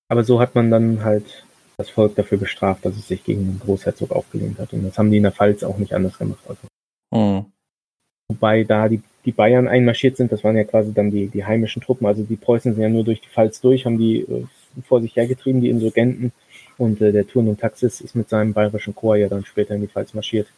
[0.08, 1.44] Aber so hat man dann halt
[1.76, 4.72] das Volk dafür bestraft, dass es sich gegen den Großherzog aufgelehnt hat.
[4.72, 6.42] Und das haben die in der Pfalz auch nicht anders gemacht.
[6.46, 6.60] Also.
[7.14, 7.46] Mhm.
[8.28, 11.82] Wobei da die, die Bayern einmarschiert sind, das waren ja quasi dann die, die heimischen
[11.82, 14.44] Truppen, also die Preußen sind ja nur durch die Pfalz durch, haben die äh,
[14.86, 16.32] vor sich hergetrieben, die Insurgenten.
[16.80, 19.82] Und äh, der Turn und Taxis ist mit seinem bayerischen Chor ja dann später in
[19.82, 20.48] die Pfalz marschiert.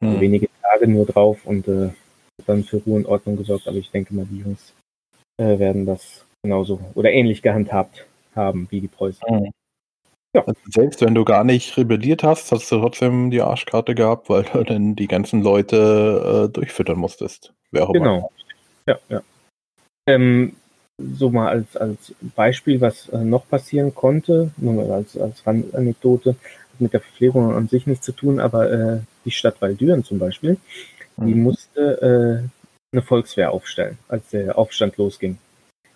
[0.00, 0.18] Mhm.
[0.18, 1.90] Wenige Tage nur drauf und äh,
[2.46, 3.68] dann für Ruhe und Ordnung gesorgt.
[3.68, 4.72] Aber ich denke mal, die Jungs
[5.36, 9.20] äh, werden das genauso oder ähnlich gehandhabt haben wie die Preußen.
[9.28, 9.50] Mhm.
[10.34, 10.42] Ja.
[10.46, 14.44] Also selbst wenn du gar nicht rebelliert hast, hast du trotzdem die Arschkarte gehabt, weil
[14.44, 17.52] du dann die ganzen Leute äh, durchfüttern musstest.
[17.70, 18.30] Wer auch genau.
[18.86, 18.98] Immer.
[19.10, 19.22] Ja, ja.
[20.08, 20.56] Ähm,
[21.14, 26.36] so mal als, als Beispiel, was äh, noch passieren konnte, nur mal als, als Anekdote,
[26.78, 30.56] mit der Verpflegung an sich nichts zu tun, aber äh, die Stadt Waldüren zum Beispiel,
[31.16, 31.26] mhm.
[31.26, 32.48] die musste äh,
[32.92, 35.38] eine Volkswehr aufstellen, als der Aufstand losging.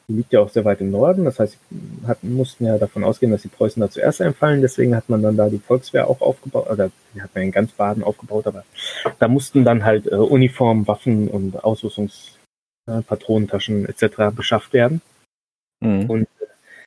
[0.09, 1.59] Die liegt ja auch sehr weit im Norden, das heißt,
[2.07, 5.37] hatten, mussten ja davon ausgehen, dass die Preußen da zuerst einfallen, deswegen hat man dann
[5.37, 8.65] da die Volkswehr auch aufgebaut, oder die hat man in ganz Baden aufgebaut, aber
[9.19, 12.36] da mussten dann halt äh, Uniformen, Waffen und Ausrüstungs
[12.87, 14.35] Patronentaschen etc.
[14.35, 15.01] beschafft werden.
[15.81, 16.11] Mhm.
[16.11, 16.47] Und äh,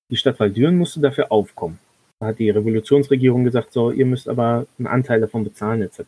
[0.10, 1.80] die Stadt Waldüren musste dafür aufkommen.
[2.20, 6.02] Da hat die Revolutionsregierung gesagt, so, ihr müsst aber einen Anteil davon bezahlen etc.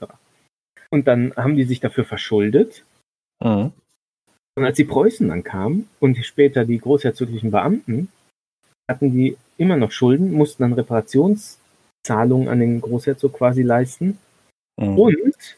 [0.89, 2.83] Und dann haben die sich dafür verschuldet.
[3.41, 3.71] Mhm.
[4.55, 8.09] Und als die Preußen dann kamen und später die großherzoglichen Beamten,
[8.89, 14.17] hatten die immer noch Schulden, mussten dann Reparationszahlungen an den Großherzog quasi leisten.
[14.77, 14.97] Mhm.
[14.99, 15.57] Und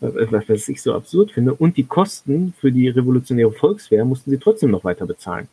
[0.00, 1.54] was ich so absurd finde.
[1.54, 5.48] Und die Kosten für die revolutionäre Volkswehr mussten sie trotzdem noch weiter bezahlen.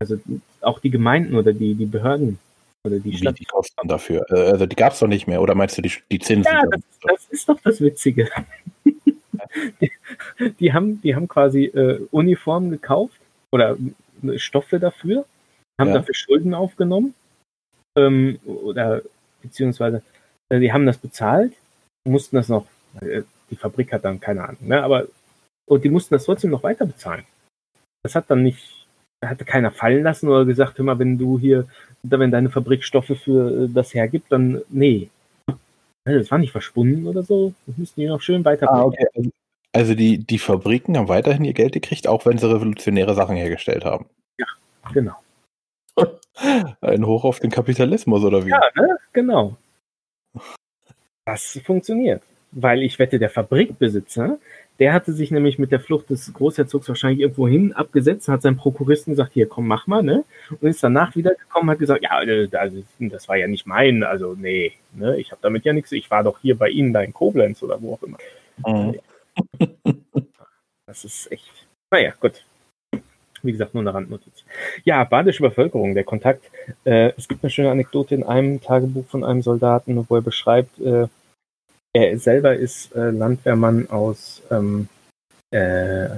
[0.00, 0.18] Also
[0.60, 2.38] auch die Gemeinden oder die, die Behörden
[2.84, 3.38] oder die Stadt.
[3.38, 4.24] die Kosten dafür?
[4.30, 6.52] Äh, also die gab es doch nicht mehr, oder meinst du die, die Zinsen?
[6.52, 8.28] Ja, das, das ist doch das Witzige.
[9.80, 9.92] die,
[10.60, 13.20] die, haben, die haben quasi äh, Uniformen gekauft
[13.52, 13.76] oder
[14.22, 15.24] äh, Stoffe dafür,
[15.80, 15.94] haben ja.
[15.94, 17.14] dafür Schulden aufgenommen
[17.96, 19.02] ähm, oder
[19.42, 20.02] beziehungsweise
[20.48, 21.52] äh, die haben das bezahlt,
[22.04, 22.66] mussten das noch
[23.00, 23.22] äh,
[23.52, 24.82] die Fabrik hat dann keine Ahnung, ne?
[24.82, 25.06] Aber
[25.68, 27.24] und die mussten das trotzdem noch weiter bezahlen.
[28.02, 28.86] Das hat dann nicht,
[29.24, 31.68] hatte keiner fallen lassen oder gesagt, hör mal, wenn du hier,
[32.02, 35.08] wenn deine Fabrik Stoffe für äh, das hergibt, dann nee.
[36.04, 37.54] Also, das war nicht verschwunden oder so.
[37.66, 38.68] Das müssten die noch schön weiter.
[38.72, 39.06] Ah, okay.
[39.14, 39.30] Also,
[39.72, 43.84] also die, die Fabriken haben weiterhin ihr Geld gekriegt, auch wenn sie revolutionäre Sachen hergestellt
[43.84, 44.06] haben.
[44.40, 44.46] Ja,
[44.92, 45.16] genau.
[46.80, 48.50] Ein Hoch auf den Kapitalismus, oder wie?
[48.50, 48.96] Ja, ne?
[49.12, 49.56] genau.
[51.24, 52.22] Das funktioniert
[52.52, 54.38] weil ich wette, der Fabrikbesitzer,
[54.78, 58.56] der hatte sich nämlich mit der Flucht des Großherzogs wahrscheinlich irgendwo hin abgesetzt, hat seinem
[58.56, 60.24] Prokuristen gesagt, hier komm, mach mal, ne?
[60.60, 64.72] Und ist danach wiedergekommen, hat gesagt, ja, also, das war ja nicht mein, also nee,
[64.92, 67.62] ne, ich habe damit ja nichts, ich war doch hier bei Ihnen da in Koblenz
[67.62, 68.18] oder wo auch immer.
[68.66, 68.98] Mhm.
[70.92, 71.50] Das ist echt.
[71.90, 72.44] Naja, gut.
[73.42, 74.44] Wie gesagt, nur eine Randnotiz.
[74.84, 76.50] Ja, badische Bevölkerung, der Kontakt.
[76.84, 80.78] Äh, es gibt eine schöne Anekdote in einem Tagebuch von einem Soldaten, wo er beschreibt,
[80.80, 81.08] äh,
[81.92, 84.88] er selber ist äh, Landwehrmann aus ähm,
[85.50, 86.08] äh,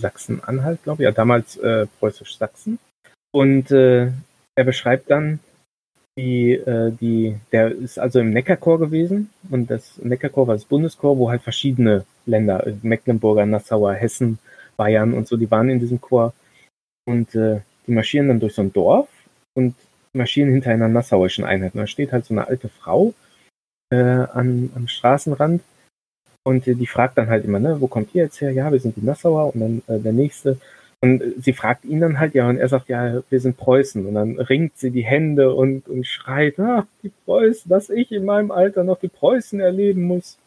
[0.00, 2.78] Sachsen-Anhalt, glaube ich, ja, damals äh, Preußisch-Sachsen.
[3.32, 4.10] Und äh,
[4.56, 5.38] er beschreibt dann,
[6.18, 11.18] die, äh, die, der ist also im Neckarkorps gewesen und das Neckarkorps war das Bundeskorps,
[11.18, 14.38] wo halt verschiedene Länder, äh, Mecklenburger, Nassauer, Hessen,
[14.76, 16.36] Bayern und so, die waren in diesem Korps.
[17.06, 19.08] Und äh, die marschieren dann durch so ein Dorf
[19.54, 19.74] und
[20.12, 21.74] marschieren hinter einer nassauischen Einheit.
[21.74, 23.14] Und da steht halt so eine alte Frau
[23.90, 25.62] äh, an, am Straßenrand.
[26.42, 28.50] Und die fragt dann halt immer, ne, wo kommt ihr jetzt her?
[28.50, 30.58] Ja, wir sind die Nassauer und dann äh, der nächste.
[31.02, 34.04] Und sie fragt ihn dann halt, ja, und er sagt, ja, wir sind Preußen.
[34.06, 38.24] Und dann ringt sie die Hände und, und schreit, ah, die Preußen, dass ich in
[38.24, 40.38] meinem Alter noch die Preußen erleben muss.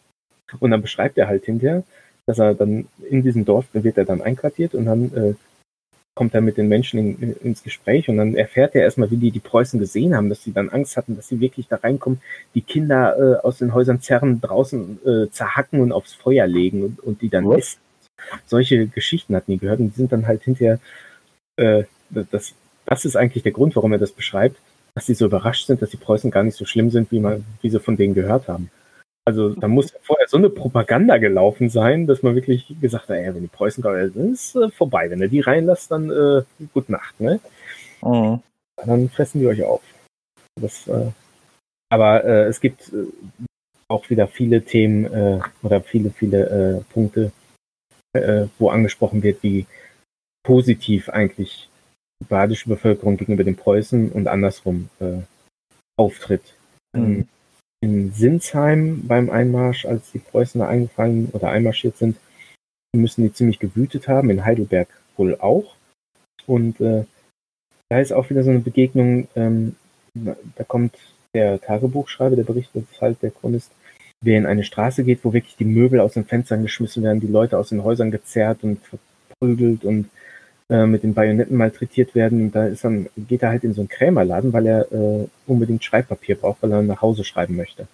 [0.59, 1.83] Und dann beschreibt er halt hinterher,
[2.27, 5.33] dass er dann in diesem Dorf, wird er dann einquartiert und dann äh,
[6.15, 9.31] kommt er mit den Menschen in, ins Gespräch und dann erfährt er erstmal, wie die
[9.31, 12.21] die Preußen gesehen haben, dass sie dann Angst hatten, dass sie wirklich da reinkommen,
[12.53, 16.99] die Kinder äh, aus den Häusern zerren, draußen äh, zerhacken und aufs Feuer legen und,
[16.99, 17.79] und die dann essen.
[18.45, 20.79] Solche Geschichten hatten die gehört und die sind dann halt hinterher,
[21.57, 22.53] äh, das,
[22.85, 24.57] das ist eigentlich der Grund, warum er das beschreibt,
[24.93, 27.43] dass sie so überrascht sind, dass die Preußen gar nicht so schlimm sind, wie man,
[27.61, 28.69] wie sie von denen gehört haben.
[29.25, 33.33] Also da muss vorher so eine Propaganda gelaufen sein, dass man wirklich gesagt hat, ey,
[33.33, 35.09] wenn die Preußen kommen, dann ist äh, vorbei.
[35.09, 36.43] Wenn ihr die reinlasst, dann äh,
[36.73, 37.39] gut Nacht, ne?
[38.01, 38.41] Mhm.
[38.85, 39.81] Dann fressen die euch auf.
[40.59, 41.11] Das, äh,
[41.89, 43.05] aber äh, es gibt äh,
[43.87, 47.31] auch wieder viele Themen äh, oder viele, viele äh, Punkte,
[48.13, 49.65] äh, wo angesprochen wird, wie
[50.43, 51.69] positiv eigentlich
[52.21, 55.19] die badische Bevölkerung gegenüber den Preußen und andersrum äh,
[55.97, 56.55] auftritt.
[56.93, 57.27] Mhm.
[57.83, 62.15] In Sinsheim beim Einmarsch, als die Preußen da eingefallen oder einmarschiert sind,
[62.95, 65.75] müssen die ziemlich gewütet haben, in Heidelberg wohl auch.
[66.47, 67.03] Und äh,
[67.89, 69.75] da ist auch wieder so eine Begegnung, ähm,
[70.13, 70.95] da kommt
[71.35, 73.69] der Tagebuchschreiber, der berichtet halt, der Chronist,
[74.21, 77.27] der in eine Straße geht, wo wirklich die Möbel aus den Fenstern geschmissen werden, die
[77.27, 80.09] Leute aus den Häusern gezerrt und verprügelt und
[80.73, 82.41] äh, mit den Bajonetten malträtiert werden.
[82.41, 85.83] Und da ist dann, geht er halt in so einen Krämerladen, weil er äh, unbedingt
[85.83, 87.87] Schreibpapier braucht, weil er nach Hause schreiben möchte.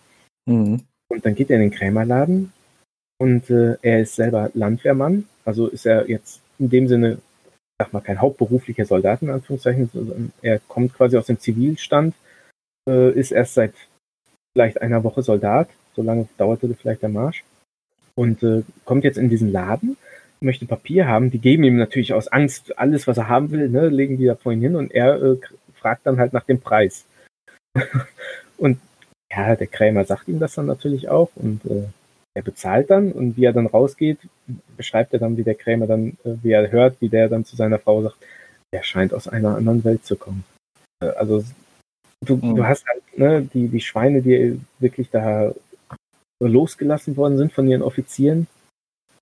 [0.45, 0.84] Mhm.
[1.09, 2.53] Und dann geht er in den Krämerladen
[3.17, 7.17] und äh, er ist selber Landwehrmann, also ist er jetzt in dem Sinne,
[7.77, 12.15] sag mal, kein hauptberuflicher Soldat in Anführungszeichen, sondern er kommt quasi aus dem Zivilstand
[12.88, 13.73] äh, ist erst seit
[14.53, 17.43] vielleicht einer Woche Soldat, so lange dauerte vielleicht der Marsch,
[18.15, 19.97] und äh, kommt jetzt in diesen Laden,
[20.42, 23.90] möchte Papier haben, die geben ihm natürlich aus Angst alles, was er haben will, ne,
[23.90, 25.38] legen die da vorhin hin und er äh,
[25.76, 27.06] fragt dann halt nach dem Preis.
[28.58, 28.80] und
[29.32, 31.88] ja, der Krämer sagt ihm das dann natürlich auch und äh,
[32.36, 34.20] er bezahlt dann und wie er dann rausgeht,
[34.78, 37.56] beschreibt er dann, wie der Krämer dann, äh, wie er hört, wie der dann zu
[37.56, 38.18] seiner Frau sagt,
[38.72, 40.46] er scheint aus einer anderen Welt zu kommen.
[41.02, 41.44] Äh, also
[42.26, 42.56] du, mhm.
[42.56, 45.54] du hast halt ne, die, die Schweine, die wirklich da
[46.42, 48.48] losgelassen worden sind von ihren Offizieren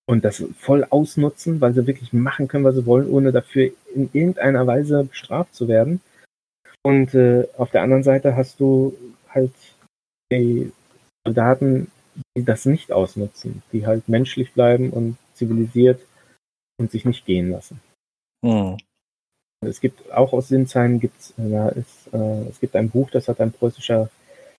[0.10, 4.10] und das voll ausnutzen, weil sie wirklich machen können, was sie wollen, ohne dafür in
[4.14, 6.02] irgendeiner Weise bestraft zu werden.
[6.82, 8.96] Und äh, auf der anderen Seite hast du
[9.30, 9.52] halt
[10.32, 10.72] die
[11.26, 11.92] Soldaten,
[12.38, 16.02] die das nicht ausnutzen, die halt menschlich bleiben und zivilisiert
[16.80, 17.82] und sich nicht gehen lassen.
[18.42, 18.78] Mhm.
[19.66, 23.28] Es gibt auch aus Sinsheim gibt's, äh, da ist, äh, es gibt ein Buch, das
[23.28, 24.10] hat ein preußischer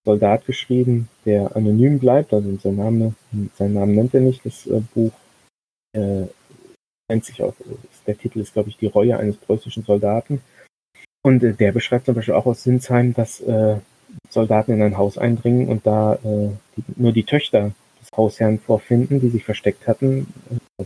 [0.05, 3.15] Soldat geschrieben, der anonym bleibt, also sein Name,
[3.57, 4.45] seinen Namen nennt er nicht.
[4.45, 5.13] Das äh, Buch
[5.93, 6.27] äh,
[7.09, 7.55] nennt sich auch,
[8.07, 10.41] der Titel ist, glaube ich, Die Reue eines preußischen Soldaten.
[11.23, 13.79] Und äh, der beschreibt zum Beispiel auch aus Sinsheim, dass äh,
[14.29, 19.21] Soldaten in ein Haus eindringen und da äh, die, nur die Töchter des Hausherrn vorfinden,
[19.21, 20.33] die sich versteckt hatten.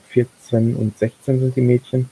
[0.09, 2.11] 14 und 16 sind die Mädchen.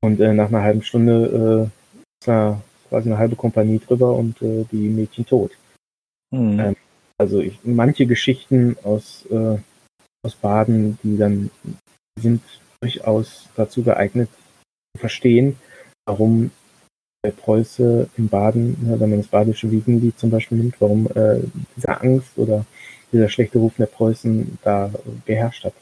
[0.00, 4.40] Und äh, nach einer halben Stunde äh, ist da quasi eine halbe Kompanie drüber und
[4.42, 5.52] äh, die Mädchen tot.
[6.30, 6.60] Mhm.
[6.60, 6.76] Ähm,
[7.18, 9.58] also ich, manche Geschichten aus, äh,
[10.22, 11.50] aus Baden, die dann
[12.18, 12.42] sind
[12.80, 14.28] durchaus dazu geeignet
[14.94, 15.58] zu verstehen,
[16.06, 16.50] warum
[17.24, 21.40] der Preuße in Baden, ne, wenn man das badische Wiegenlied zum Beispiel nimmt, warum äh,
[21.76, 22.64] diese Angst oder
[23.12, 24.90] dieser schlechte Ruf der Preußen da
[25.24, 25.74] geherrscht hat.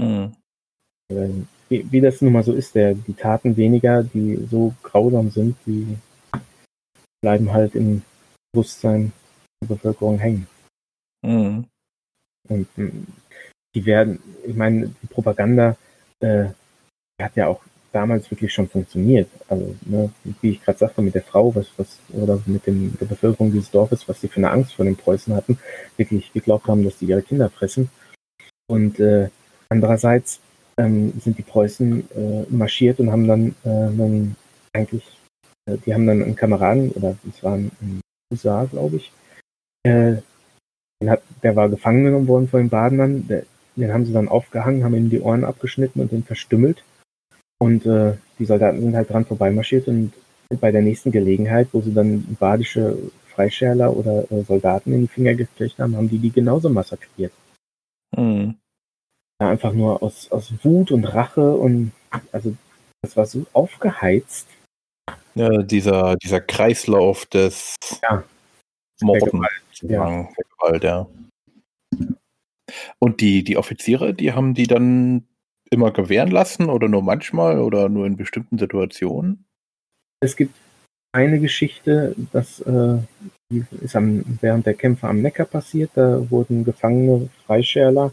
[0.00, 0.34] Mhm.
[1.68, 5.56] Wie, wie, das nun mal so ist, der, die Taten weniger, die so grausam sind,
[5.66, 5.96] die
[7.22, 8.02] bleiben halt im
[8.52, 9.12] Bewusstsein
[9.60, 10.46] der Bevölkerung hängen.
[11.22, 11.64] Mhm.
[12.48, 13.06] Und hm,
[13.74, 15.76] die werden, ich meine, die Propaganda
[16.20, 16.46] äh,
[17.20, 17.60] hat ja auch
[17.92, 19.28] damals wirklich schon funktioniert.
[19.48, 20.10] Also, ne,
[20.40, 23.70] wie ich gerade sagte, mit der Frau, was, was, oder mit dem, der Bevölkerung dieses
[23.70, 25.58] Dorfes, was sie für eine Angst vor den Preußen hatten,
[25.96, 27.90] wirklich geglaubt haben, dass die ihre Kinder fressen.
[28.68, 29.30] Und äh,
[29.68, 30.40] andererseits
[30.78, 34.36] ähm, sind die Preußen äh, marschiert und haben dann, äh, dann
[34.72, 35.04] eigentlich,
[35.66, 37.70] äh, die haben dann einen Kameraden, oder es war ein,
[38.30, 39.10] Husar, glaube ich,
[39.84, 40.16] äh,
[41.06, 43.44] hat, der war gefangen genommen worden von den Badenern, der,
[43.78, 46.84] den haben sie dann aufgehangen, haben ihm die Ohren abgeschnitten und den verstümmelt.
[47.58, 50.12] Und äh, die Soldaten sind halt dran vorbeimarschiert und
[50.60, 52.96] bei der nächsten Gelegenheit, wo sie dann badische
[53.34, 57.32] Freischärler oder äh, Soldaten in die Finger gekriegt haben, haben die die genauso massakriert.
[58.16, 58.56] Mhm.
[59.40, 61.92] Ja, einfach nur aus, aus Wut und Rache und
[62.32, 62.56] also
[63.02, 64.48] das war so aufgeheizt.
[65.34, 68.24] Ja, dieser, dieser Kreislauf des ja,
[69.00, 69.46] Morden,
[69.82, 70.28] ja.
[70.58, 71.06] Gewalt, ja.
[72.98, 75.26] Und die, die Offiziere, die haben die dann
[75.70, 79.44] immer gewähren lassen oder nur manchmal oder nur in bestimmten Situationen?
[80.20, 80.54] Es gibt
[81.12, 82.98] eine Geschichte, das äh,
[83.80, 85.90] ist am, während der Kämpfe am Neckar passiert.
[85.94, 88.12] Da wurden gefangene Freischärler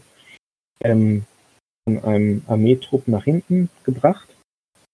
[0.82, 1.24] ähm,
[1.84, 4.28] von einem Armeetrupp nach hinten gebracht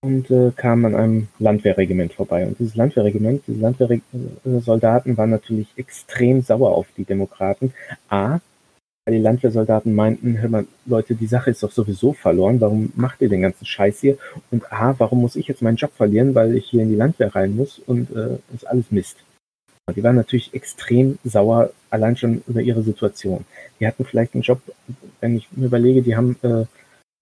[0.04, 2.46] und äh, kamen an einem Landwehrregiment vorbei.
[2.46, 7.72] Und dieses Landwehrregiment, diese Landwehrsoldaten waren natürlich extrem sauer auf die Demokraten.
[8.08, 8.40] A,
[9.04, 13.20] weil die Landwehrsoldaten meinten, hör mal, Leute, die Sache ist doch sowieso verloren, warum macht
[13.20, 14.16] ihr den ganzen Scheiß hier?
[14.50, 17.34] Und A, warum muss ich jetzt meinen Job verlieren, weil ich hier in die Landwehr
[17.34, 19.18] rein muss und äh, ist alles Mist.
[19.94, 23.44] Die waren natürlich extrem sauer, allein schon über ihre Situation.
[23.80, 24.60] Die hatten vielleicht einen Job,
[25.20, 26.66] wenn ich mir überlege, die haben äh,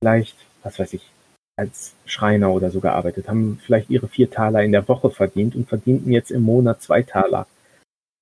[0.02, 1.10] vielleicht, was weiß ich,
[1.56, 5.68] als Schreiner oder so gearbeitet, haben vielleicht ihre vier Taler in der Woche verdient und
[5.68, 7.46] verdienten jetzt im Monat zwei Taler.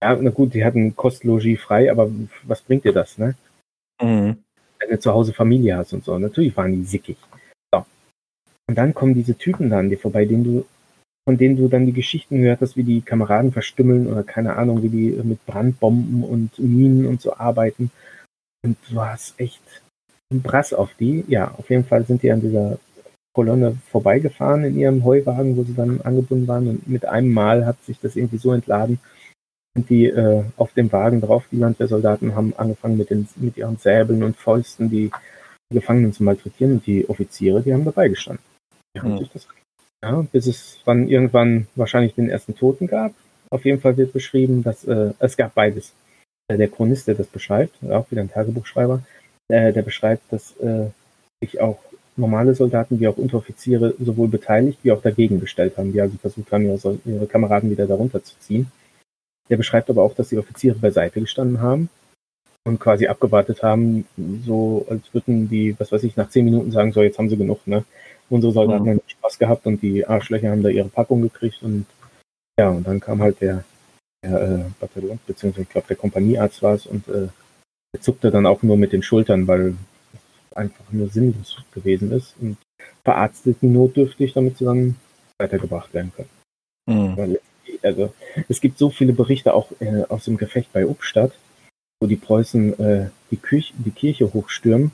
[0.02, 2.10] Ja, na gut, die hatten Kostlogie frei, aber
[2.44, 3.34] was bringt dir das, ne?
[4.00, 4.36] Mhm.
[4.78, 6.18] Wenn du zu Hause Familie hast und so.
[6.18, 7.16] Natürlich waren die sickig.
[7.72, 7.84] So.
[8.68, 10.66] Und dann kommen diese Typen da an dir vorbei, denen du,
[11.26, 14.82] von denen du dann die Geschichten gehört hast, wie die Kameraden verstümmeln oder keine Ahnung,
[14.82, 17.90] wie die mit Brandbomben und Minen und so arbeiten.
[18.64, 19.62] Und du hast echt
[20.30, 21.24] einen Brass auf die.
[21.28, 22.78] Ja, auf jeden Fall sind die an dieser
[23.34, 26.68] Kolonne vorbeigefahren in ihrem Heuwagen, wo sie dann angebunden waren.
[26.68, 28.98] Und mit einem Mal hat sich das irgendwie so entladen,
[29.86, 31.44] die äh, auf dem Wagen drauf.
[31.50, 35.10] Die Landwehrsoldaten haben angefangen mit, den, mit ihren Säbeln und Fäusten die
[35.70, 38.42] Gefangenen zu malträtieren und die Offiziere, die haben dabei gestanden.
[38.94, 39.46] Die haben sich das,
[40.02, 43.12] ja, bis es dann irgendwann wahrscheinlich den ersten Toten gab.
[43.50, 45.92] Auf jeden Fall wird beschrieben, dass äh, es gab beides.
[46.48, 49.02] Äh, der Chronist, der das beschreibt, auch wieder ein Tagebuchschreiber,
[49.48, 50.86] äh, der beschreibt, dass äh,
[51.40, 51.78] sich auch
[52.16, 56.50] normale Soldaten wie auch Unteroffiziere sowohl beteiligt wie auch dagegen gestellt haben, die also versucht
[56.52, 58.70] haben, ihre, ihre Kameraden wieder darunter zu ziehen.
[59.50, 61.88] Der beschreibt aber auch, dass die Offiziere beiseite gestanden haben
[62.64, 64.06] und quasi abgewartet haben,
[64.44, 67.36] so als würden die, was weiß ich, nach zehn Minuten sagen, so jetzt haben sie
[67.36, 67.84] genug, ne?
[68.30, 68.88] Unsere Soldaten mhm.
[68.90, 71.86] haben Spaß gehabt und die Arschlöcher haben da ihre Packung gekriegt und
[72.58, 73.64] ja, und dann kam halt der,
[74.22, 77.28] der äh, Bataillon, beziehungsweise ich glaube der Kompaniearzt war es und äh,
[77.94, 79.74] der zuckte dann auch nur mit den Schultern, weil
[80.12, 82.58] es einfach nur sinnlos gewesen ist und
[83.04, 84.96] verarzteten notdürftig, damit sie dann
[85.38, 86.28] weitergebracht werden können.
[86.86, 87.38] Mhm.
[87.84, 88.12] Also
[88.48, 91.32] es gibt so viele Berichte auch äh, aus dem Gefecht bei Ubstadt,
[92.00, 94.90] wo die Preußen äh, die, Kirche, die Kirche hochstürmen.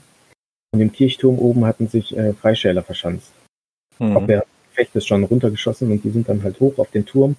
[0.73, 3.31] Und im Kirchturm oben hatten sich äh, Freischäler verschanzt.
[3.99, 4.17] Mhm.
[4.17, 7.37] Auch der Gefecht ist schon runtergeschossen und die sind dann halt hoch auf den Turm.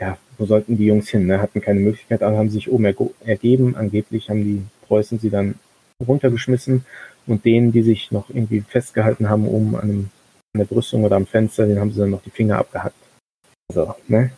[0.00, 1.26] Ja, wo sollten die Jungs hin?
[1.26, 1.40] Ne?
[1.40, 2.86] Hatten keine Möglichkeit, alle haben sich oben
[3.24, 3.76] ergeben.
[3.76, 5.54] Angeblich haben die Preußen sie dann
[6.04, 6.84] runtergeschmissen
[7.26, 10.10] und denen, die sich noch irgendwie festgehalten haben oben an, einem,
[10.54, 12.96] an der Brüstung oder am Fenster, den haben sie dann noch die Finger abgehackt.
[13.68, 14.32] Also, ne?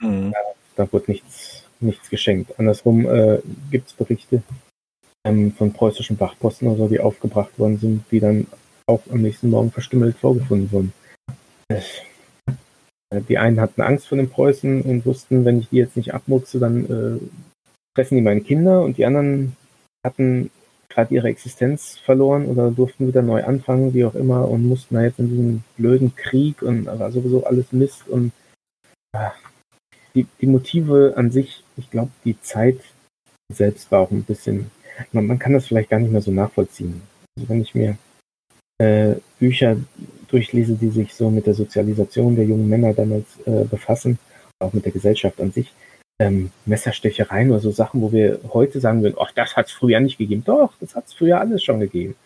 [0.00, 0.34] Mhm.
[0.76, 2.58] Da, wurde nichts nichts geschenkt.
[2.58, 3.38] Andersrum äh,
[3.70, 4.42] gibt es Berichte
[5.24, 8.46] ähm, von preußischen Wachposten oder so, die aufgebracht worden sind, die dann
[8.86, 10.92] auch am nächsten Morgen verstümmelt vorgefunden wurden.
[11.68, 11.80] Äh,
[13.28, 16.58] die einen hatten Angst vor den Preußen und wussten, wenn ich die jetzt nicht abmurkse,
[16.58, 17.20] dann äh,
[17.96, 19.56] fressen die meine Kinder und die anderen
[20.04, 20.50] hatten
[20.88, 25.02] gerade ihre Existenz verloren oder durften wieder neu anfangen, wie auch immer, und mussten da
[25.02, 28.32] jetzt in diesem blöden Krieg und war sowieso alles Mist und
[29.12, 29.28] äh,
[30.18, 32.80] die, die Motive an sich, ich glaube, die Zeit
[33.52, 34.70] selbst war auch ein bisschen,
[35.12, 37.00] man, man, kann das vielleicht gar nicht mehr so nachvollziehen.
[37.36, 37.96] Also wenn ich mir
[38.78, 39.76] äh, Bücher
[40.26, 44.18] durchlese, die sich so mit der Sozialisation der jungen Männer damals äh, befassen,
[44.58, 45.72] auch mit der Gesellschaft an sich,
[46.20, 50.00] ähm, Messerstechereien oder so Sachen, wo wir heute sagen würden, ach, das hat es früher
[50.00, 50.42] nicht gegeben.
[50.44, 52.16] Doch, das hat es früher alles schon gegeben.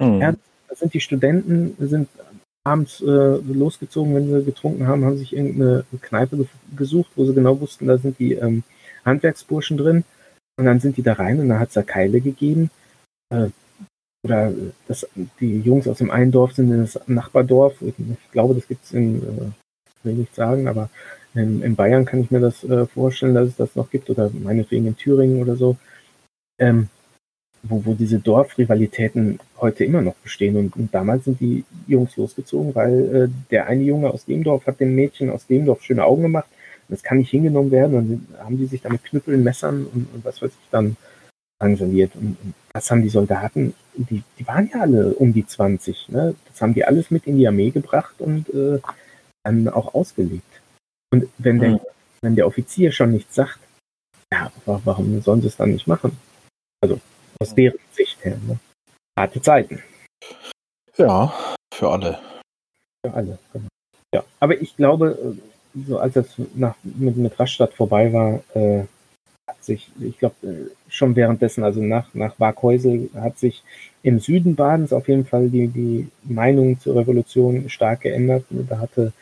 [0.00, 0.20] Mhm.
[0.20, 0.34] Ja,
[0.68, 2.08] das sind die Studenten, sind
[2.68, 6.46] abends äh, losgezogen, wenn sie getrunken haben, haben sich irgendeine Kneipe
[6.76, 8.62] gesucht, wo sie genau wussten, da sind die ähm,
[9.04, 10.04] Handwerksburschen drin.
[10.58, 12.70] Und dann sind die da rein und dann hat es da Keile gegeben.
[13.32, 13.50] Äh,
[14.24, 14.52] oder
[14.88, 15.06] das,
[15.38, 17.80] die Jungs aus dem einen Dorf sind in das Nachbardorf.
[17.82, 19.52] Ich, ich glaube, das gibt es in, äh,
[20.02, 20.90] will nicht sagen, aber
[21.34, 24.10] in, in, Bayern kann ich mir das äh, vorstellen, dass es das noch gibt.
[24.10, 25.76] Oder meinetwegen in Thüringen oder so.
[26.58, 26.88] Ähm,
[27.62, 30.56] wo, wo diese Dorfrivalitäten heute immer noch bestehen.
[30.56, 34.66] Und, und damals sind die Jungs losgezogen, weil äh, der eine Junge aus dem Dorf
[34.66, 36.48] hat dem Mädchen aus dem Dorf schöne Augen gemacht.
[36.88, 37.96] Das kann nicht hingenommen werden.
[37.96, 40.96] Und dann haben die sich da mit Knüppeln, Messern und, und was weiß ich dann
[41.60, 42.14] drangsaliert.
[42.14, 46.10] Und, und das haben die Soldaten, die, die waren ja alle um die 20.
[46.10, 46.34] Ne?
[46.48, 48.78] Das haben die alles mit in die Armee gebracht und äh,
[49.44, 50.60] dann auch ausgelegt.
[51.10, 51.80] Und wenn der, mhm.
[52.22, 53.58] wenn der Offizier schon nichts sagt,
[54.32, 56.16] ja, warum sollen sie es dann nicht machen?
[56.82, 57.00] Also
[57.40, 58.38] aus deren Sicht her.
[58.46, 58.58] Ne?
[59.18, 59.82] Harte Zeiten.
[60.96, 61.32] Ja,
[61.72, 62.18] für alle.
[63.04, 63.68] Für alle, genau.
[64.14, 65.36] Ja, aber ich glaube,
[65.86, 68.84] so als es nach, mit, mit Rastatt vorbei war, äh,
[69.46, 73.62] hat sich, ich glaube, äh, schon währenddessen, also nach, nach Waghäusel, hat sich
[74.02, 78.44] im Süden Badens auf jeden Fall die, die Meinung zur Revolution stark geändert.
[78.50, 79.12] Da hatte,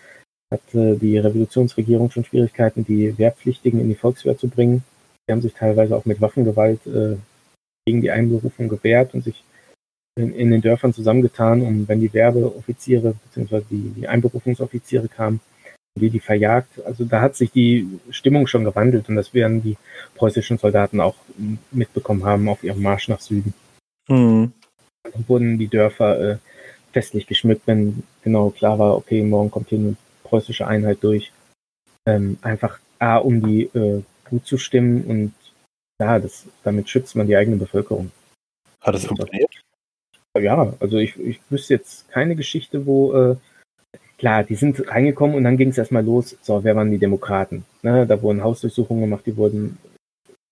[0.52, 4.84] hatte die Revolutionsregierung schon Schwierigkeiten, die Wehrpflichtigen in die Volkswehr zu bringen.
[5.28, 7.16] Die haben sich teilweise auch mit Waffengewalt äh,
[7.86, 9.44] gegen die Einberufung gewehrt und sich
[10.18, 13.62] in, in, den Dörfern zusammengetan, um wenn die Werbeoffiziere bzw.
[13.70, 15.40] Die, die Einberufungsoffiziere kamen,
[15.98, 16.84] die die verjagt.
[16.84, 19.76] Also da hat sich die Stimmung schon gewandelt und das werden die
[20.16, 21.16] preußischen Soldaten auch
[21.70, 23.54] mitbekommen haben auf ihrem Marsch nach Süden.
[24.08, 24.52] Mhm.
[25.02, 26.36] Dann wurden die Dörfer äh,
[26.92, 31.30] festlich geschmückt, wenn genau klar war, okay, morgen kommt hier eine preußische Einheit durch.
[32.06, 35.32] Ähm, einfach A, um die äh, gut zu stimmen und
[36.00, 38.10] ja, das, damit schützt man die eigene Bevölkerung.
[38.80, 39.50] Hat das funktioniert?
[40.38, 43.36] Ja, also ich, ich wüsste jetzt keine Geschichte, wo, äh,
[44.18, 47.64] klar, die sind reingekommen und dann ging es erstmal los, so, wer waren die Demokraten?
[47.82, 49.78] Ne, da wurden Hausdurchsuchungen gemacht, die wurden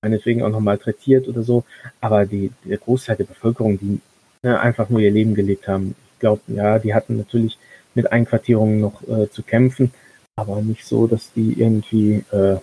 [0.02, 1.64] meinetwegen auch noch malträtiert oder so,
[2.00, 4.00] aber die, der Großteil der Bevölkerung, die
[4.42, 7.58] ne, einfach nur ihr Leben gelebt haben, ich glaube, ja, die hatten natürlich
[7.94, 9.92] mit Einquartierungen noch äh, zu kämpfen,
[10.36, 12.56] aber nicht so, dass die irgendwie äh,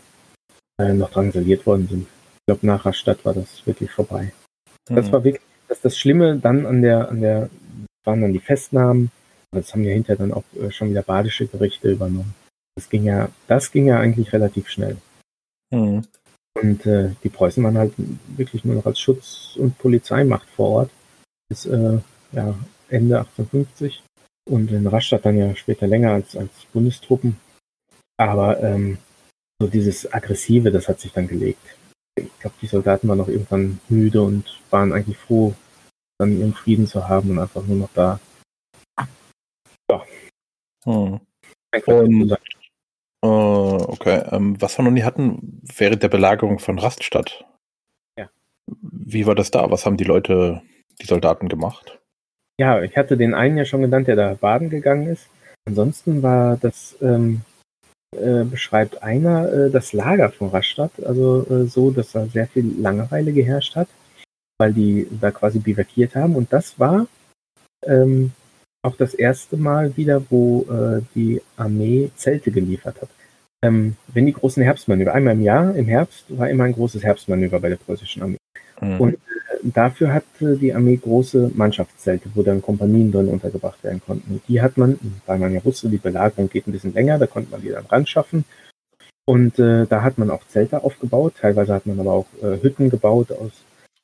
[0.79, 2.07] äh noch drangsaliert worden sind
[2.45, 4.33] glaube, nach Rastatt war das wirklich vorbei.
[4.89, 4.95] Mhm.
[4.95, 7.49] Das war wirklich, das, das Schlimme dann an der, an der,
[8.03, 9.11] waren dann die Festnahmen.
[9.51, 12.33] Das haben ja hinterher dann auch äh, schon wieder badische Gerichte übernommen.
[12.75, 14.97] Das ging ja, das ging ja eigentlich relativ schnell.
[15.71, 16.03] Mhm.
[16.61, 17.93] Und äh, die Preußen waren halt
[18.35, 20.91] wirklich nur noch als Schutz- und Polizeimacht vor Ort
[21.49, 21.99] bis äh,
[22.31, 22.55] ja,
[22.89, 24.03] Ende 1850
[24.49, 27.37] und in Rastatt dann ja später länger als, als Bundestruppen.
[28.17, 28.97] Aber ähm,
[29.59, 31.77] so dieses Aggressive, das hat sich dann gelegt
[32.15, 35.53] ich glaube, die Soldaten waren auch irgendwann müde und waren eigentlich froh,
[36.17, 38.19] dann ihren Frieden zu haben und einfach nur noch da.
[39.89, 40.05] Ja.
[40.85, 41.19] Hm.
[41.85, 42.37] Und
[43.23, 44.23] Uh, okay.
[44.31, 47.45] Ähm, was wir noch nie hatten, während der Belagerung von Raststadt.
[48.17, 48.29] Ja.
[48.65, 49.69] Wie war das da?
[49.69, 50.61] Was haben die Leute,
[50.99, 51.99] die Soldaten gemacht?
[52.59, 55.29] Ja, ich hatte den einen ja schon genannt, der da baden gegangen ist.
[55.65, 57.41] Ansonsten war das, ähm,
[58.15, 62.79] äh, beschreibt einer äh, das Lager von Rastatt, also äh, so, dass da sehr viel
[62.79, 63.87] Langeweile geherrscht hat,
[64.59, 66.35] weil die da quasi bivakiert haben.
[66.35, 67.07] Und das war
[67.85, 68.31] ähm,
[68.83, 73.09] auch das erste Mal wieder, wo äh, die Armee Zelte geliefert hat.
[73.63, 77.59] Ähm, wenn die großen Herbstmanöver, einmal im Jahr, im Herbst, war immer ein großes Herbstmanöver
[77.59, 78.37] bei der preußischen Armee.
[78.81, 78.99] Mhm.
[78.99, 79.17] Und
[79.63, 84.41] dafür hatte die Armee große Mannschaftszelte, wo dann Kompanien drin untergebracht werden konnten.
[84.47, 87.51] Die hat man, weil man ja wusste, die Belagerung geht ein bisschen länger, da konnte
[87.51, 88.45] man die dann ran schaffen.
[89.25, 91.35] Und äh, da hat man auch Zelte aufgebaut.
[91.39, 93.51] Teilweise hat man aber auch äh, Hütten gebaut aus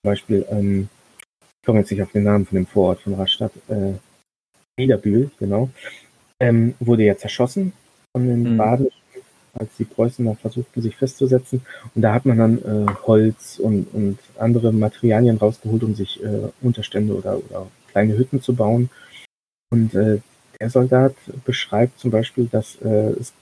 [0.08, 0.90] zum Beispiel, ähm,
[1.62, 3.94] ich komme jetzt nicht auf den Namen von dem Vorort von Rastatt, äh,
[4.80, 5.70] Niederbühl, genau,
[6.40, 7.74] ähm, wurde ja zerschossen
[8.14, 8.58] von den mhm.
[8.58, 8.88] Baden,
[9.60, 11.62] als die Preußen da versuchten, sich festzusetzen.
[11.96, 16.50] Und da hat man dann äh, Holz und, und andere Materialien rausgeholt, um sich äh,
[16.62, 18.90] Unterstände oder, oder kleine Hütten zu bauen.
[19.72, 20.20] Und äh,
[20.60, 23.34] der Soldat beschreibt zum Beispiel, dass äh, es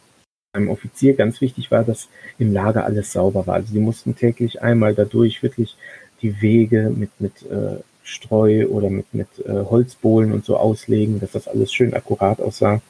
[0.53, 2.07] einem Offizier ganz wichtig war, dass
[2.39, 3.55] im Lager alles sauber war.
[3.55, 5.75] Also die mussten täglich einmal dadurch wirklich
[6.21, 11.31] die Wege mit, mit äh, Streu oder mit, mit äh, Holzbohlen und so auslegen, dass
[11.31, 12.81] das alles schön akkurat aussah.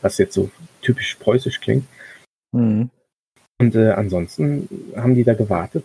[0.00, 0.50] Was jetzt so
[0.82, 1.86] typisch preußisch klingt.
[2.52, 2.90] Mhm.
[3.58, 5.84] Und äh, ansonsten haben die da gewartet,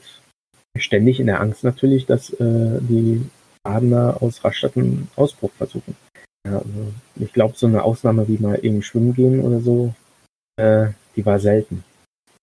[0.77, 3.29] ständig in der Angst natürlich, dass äh, die
[3.63, 5.95] Adler aus Rastatt einen Ausbruch versuchen.
[6.45, 9.93] Ja, also ich glaube, so eine Ausnahme wie mal eben schwimmen gehen oder so,
[10.57, 11.83] äh, die war selten.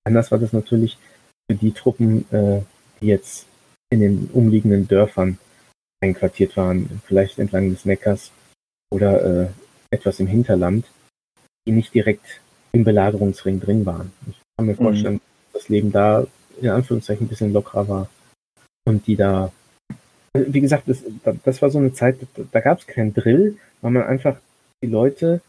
[0.04, 0.98] Anders war das natürlich
[1.50, 2.60] für die Truppen, äh,
[3.00, 3.46] die jetzt
[3.90, 5.38] in den umliegenden Dörfern
[6.02, 8.30] einquartiert waren, vielleicht entlang des Neckars
[8.90, 9.48] oder äh,
[9.94, 10.86] etwas im Hinterland,
[11.66, 12.40] die nicht direkt
[12.72, 14.12] im Belagerungsring drin waren.
[14.28, 14.76] Ich kann mir mhm.
[14.76, 15.20] vorstellen, mhm.
[15.52, 16.26] dass das Leben da
[16.60, 18.10] in Anführungszeichen ein bisschen lockerer war
[18.86, 19.52] und die da,
[20.34, 21.02] wie gesagt, das,
[21.44, 22.18] das war so eine Zeit,
[22.52, 24.38] da gab es keinen Drill, weil man einfach
[24.82, 25.40] die Leute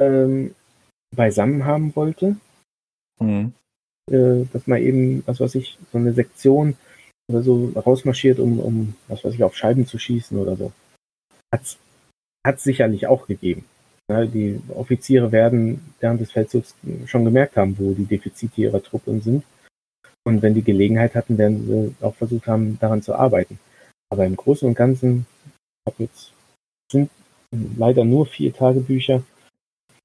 [0.00, 0.54] ähm,
[1.14, 2.36] beisammen haben wollte.
[3.20, 3.52] Mhm.
[4.10, 6.76] Äh, dass man eben, was weiß ich, so eine Sektion
[7.30, 10.72] oder so rausmarschiert, um, um, was weiß ich, auf Scheiben zu schießen oder so.
[11.52, 11.78] Hat's,
[12.46, 13.64] hat's sicherlich auch gegeben.
[14.10, 16.74] Die Offiziere werden während des Feldzugs
[17.04, 19.44] schon gemerkt haben, wo die Defizite ihrer Truppe sind.
[20.24, 23.58] Und wenn die Gelegenheit hatten, werden sie auch versucht haben, daran zu arbeiten.
[24.10, 25.26] Aber im Großen und Ganzen,
[25.98, 26.32] jetzt,
[26.90, 27.10] sind
[27.50, 29.22] leider nur vier Tagebücher,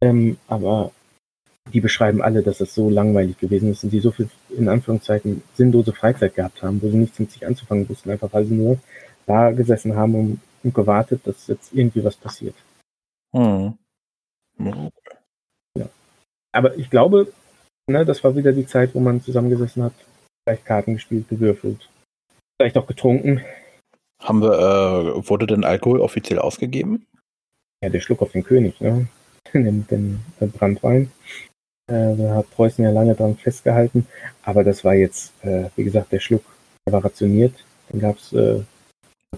[0.01, 0.91] ähm, aber
[1.71, 5.41] die beschreiben alle, dass es so langweilig gewesen ist und die so viel, in Anführungszeichen,
[5.55, 8.79] sinnlose Freizeit gehabt haben, wo sie nichts mit sich anzufangen wussten, einfach weil sie nur
[9.25, 12.55] da gesessen haben und, und gewartet, dass jetzt irgendwie was passiert.
[13.35, 13.77] Hm.
[14.59, 15.89] Ja.
[16.51, 17.31] Aber ich glaube,
[17.87, 19.93] ne, das war wieder die Zeit, wo man zusammengesessen hat,
[20.43, 21.89] vielleicht Karten gespielt, gewürfelt,
[22.59, 23.41] vielleicht auch getrunken.
[24.21, 27.05] Haben wir, äh, wurde denn Alkohol offiziell ausgegeben?
[27.83, 29.07] Ja, der Schluck auf den König, ne?
[29.53, 31.11] den, den, den Brandwein.
[31.87, 34.07] Äh, da hat Preußen ja lange dran festgehalten.
[34.43, 36.43] Aber das war jetzt, äh, wie gesagt, der Schluck,
[36.85, 37.53] der war rationiert.
[37.91, 38.61] Den gab es äh,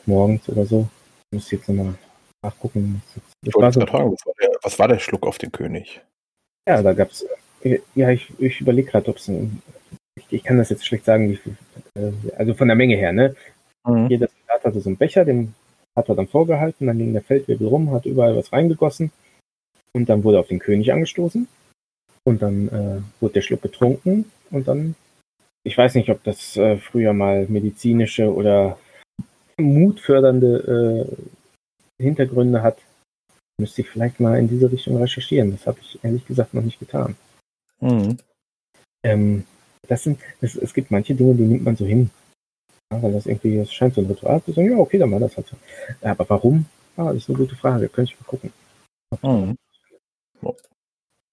[0.05, 0.87] morgens oder so.
[1.35, 1.95] Ich muss jetzt nochmal
[2.41, 3.01] nachgucken.
[3.41, 5.99] Das war so, fragen, was, war der, was war der Schluck auf den König?
[6.65, 7.25] Ja, da gab es,
[7.61, 11.29] äh, ja, ich, ich überlege gerade, ob es ich, ich, kann das jetzt schlecht sagen,
[11.29, 11.57] wie viel,
[11.95, 13.35] äh, also von der Menge her, ne?
[13.85, 14.07] Mhm.
[14.07, 15.53] Jeder Soldat hatte so einen Becher, den
[15.93, 19.11] hat er dann vorgehalten, dann ging der Feldwebel rum, hat überall was reingegossen
[19.91, 21.49] und dann wurde auf den König angestoßen.
[22.23, 24.95] Und dann äh, wurde der Schluck getrunken und dann,
[25.63, 28.79] ich weiß nicht, ob das äh, früher mal medizinische oder
[29.57, 31.07] mutfördernde
[31.99, 32.77] äh, Hintergründe hat.
[33.59, 35.51] Müsste ich vielleicht mal in diese Richtung recherchieren.
[35.51, 37.15] Das habe ich ehrlich gesagt noch nicht getan.
[37.79, 38.17] Mhm.
[39.03, 39.45] Ähm,
[39.87, 42.09] das sind, das, es gibt manche Dinge, die nimmt man so hin.
[42.91, 44.71] Ja, weil das irgendwie, es scheint so ein Ritual zu sein.
[44.71, 45.55] Ja, okay, dann war das halt so.
[46.01, 46.65] Aber warum?
[46.97, 47.87] Ah, das ist eine gute Frage.
[47.87, 48.53] Könnte ich mal gucken.
[49.21, 49.55] Mhm.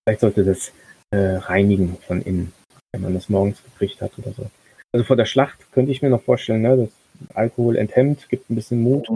[0.05, 0.73] Vielleicht sollte das
[1.11, 2.53] äh, reinigen von innen,
[2.93, 4.51] wenn man das morgens gekriegt hat oder so.
[4.93, 6.91] Also vor der Schlacht könnte ich mir noch vorstellen, ne, dass
[7.35, 9.09] Alkohol enthemmt, gibt ein bisschen Mut,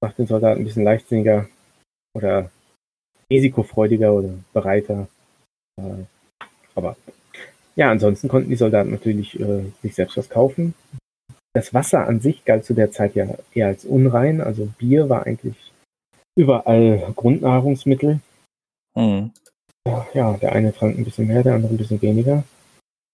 [0.00, 1.48] macht den Soldaten ein bisschen leichtsinniger
[2.14, 2.50] oder
[3.30, 5.08] risikofreudiger oder bereiter.
[5.78, 6.04] Äh,
[6.74, 6.96] aber
[7.74, 10.74] ja, ansonsten konnten die Soldaten natürlich äh, sich selbst was kaufen.
[11.52, 15.26] Das Wasser an sich galt zu der Zeit ja eher als unrein, also Bier war
[15.26, 15.56] eigentlich
[16.38, 18.20] überall Grundnahrungsmittel.
[18.94, 19.32] Mhm.
[20.14, 22.44] Ja, der eine trank ein bisschen mehr, der andere ein bisschen weniger.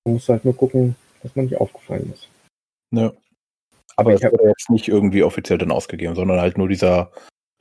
[0.05, 2.28] Man muss halt nur gucken, dass man nicht aufgefallen ist.
[2.92, 3.12] Ja.
[3.97, 7.11] Aber es wurde jetzt nicht irgendwie offiziell dann ausgegeben, sondern halt nur dieser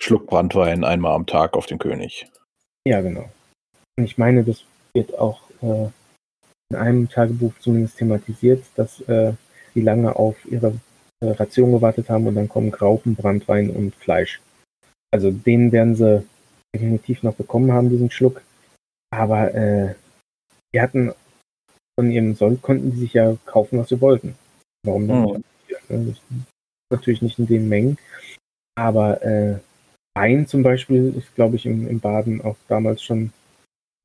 [0.01, 2.27] Schluck Brandwein einmal am Tag auf den König.
[2.87, 3.29] Ja, genau.
[3.97, 4.63] Und ich meine, das
[4.93, 5.89] wird auch äh,
[6.69, 9.33] in einem Tagebuch zumindest thematisiert, dass äh,
[9.75, 10.73] die lange auf ihre
[11.21, 14.41] äh, Ration gewartet haben und dann kommen Graupen, Brandwein und Fleisch.
[15.13, 16.25] Also den werden sie
[16.73, 18.41] definitiv noch bekommen haben, diesen Schluck.
[19.13, 19.95] Aber äh,
[20.73, 21.13] die hatten
[21.99, 24.35] von ihrem Sold konnten die sich ja kaufen, was sie wollten.
[24.85, 25.43] Warum dann Mhm.
[25.91, 26.17] Das
[26.91, 27.97] natürlich nicht in den Mengen.
[28.75, 29.59] Aber äh,
[30.15, 33.31] Wein zum Beispiel ist, glaube ich, im, im Baden auch damals schon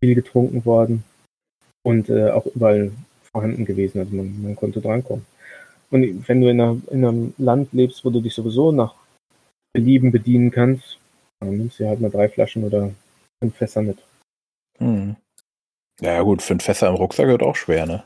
[0.03, 1.05] viel getrunken worden
[1.85, 2.93] und äh, auch überall
[3.33, 3.99] vorhanden gewesen.
[3.99, 5.27] Also man, man konnte drankommen.
[5.91, 8.95] Und wenn du in, einer, in einem Land lebst, wo du dich sowieso nach
[9.73, 10.99] Belieben bedienen kannst,
[11.41, 12.93] dann nimmst du halt mal drei Flaschen oder
[13.43, 13.99] fünf Fässer mit.
[14.79, 15.17] Hm.
[16.01, 18.05] Ja, ja, gut, fünf Fässer im Rucksack wird auch schwer, ne?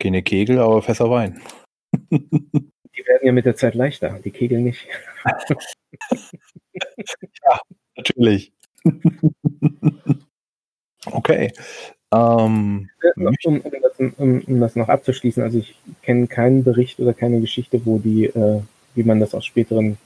[0.00, 1.40] Keine Kegel, aber Fässer Wein.
[2.96, 4.86] Die werden ja mit der Zeit leichter, die Kegel nicht.
[7.96, 8.52] Natürlich.
[11.06, 11.52] okay.
[12.12, 17.14] Ähm, Um, um, das, um, um das noch abzuschließen, also ich kenne keinen Bericht oder
[17.14, 18.60] keine Geschichte, wo die, äh,
[18.94, 19.98] wie man das aus späteren,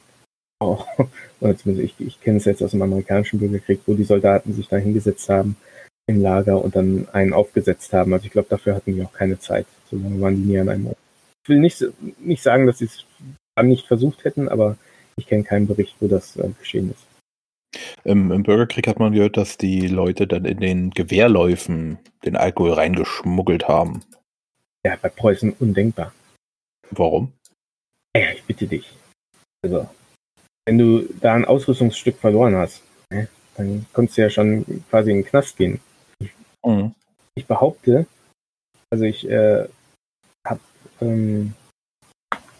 [0.61, 0.87] auch,
[1.41, 4.68] oder zumindest ich, ich kenne es jetzt aus dem amerikanischen Bürgerkrieg, wo die Soldaten sich
[4.68, 5.57] da hingesetzt haben
[6.07, 8.12] im Lager und dann einen aufgesetzt haben.
[8.12, 9.66] Also ich glaube, dafür hatten die auch keine Zeit.
[9.91, 10.99] So lange waren die nie an einem Ort.
[11.45, 11.84] Ich will nicht,
[12.20, 13.05] nicht sagen, dass sie es
[13.55, 14.78] dann nicht versucht hätten, aber
[15.16, 17.07] ich kenne keinen Bericht, wo das äh, geschehen ist.
[18.05, 22.72] im, Im Bürgerkrieg hat man gehört, dass die Leute dann in den Gewehrläufen den Alkohol
[22.72, 24.03] reingeschmuggelt haben.
[24.86, 26.12] Ja, bei Preußen undenkbar.
[26.90, 27.32] Warum?
[28.16, 28.90] Ja, ich bitte dich.
[29.62, 29.88] Also,
[30.66, 35.18] wenn du da ein Ausrüstungsstück verloren hast, ne, dann konntest du ja schon quasi in
[35.18, 35.80] den Knast gehen.
[36.64, 36.95] Mhm.
[37.34, 38.07] Ich behaupte,
[38.90, 39.66] also ich äh,
[41.05, 41.55] ähm,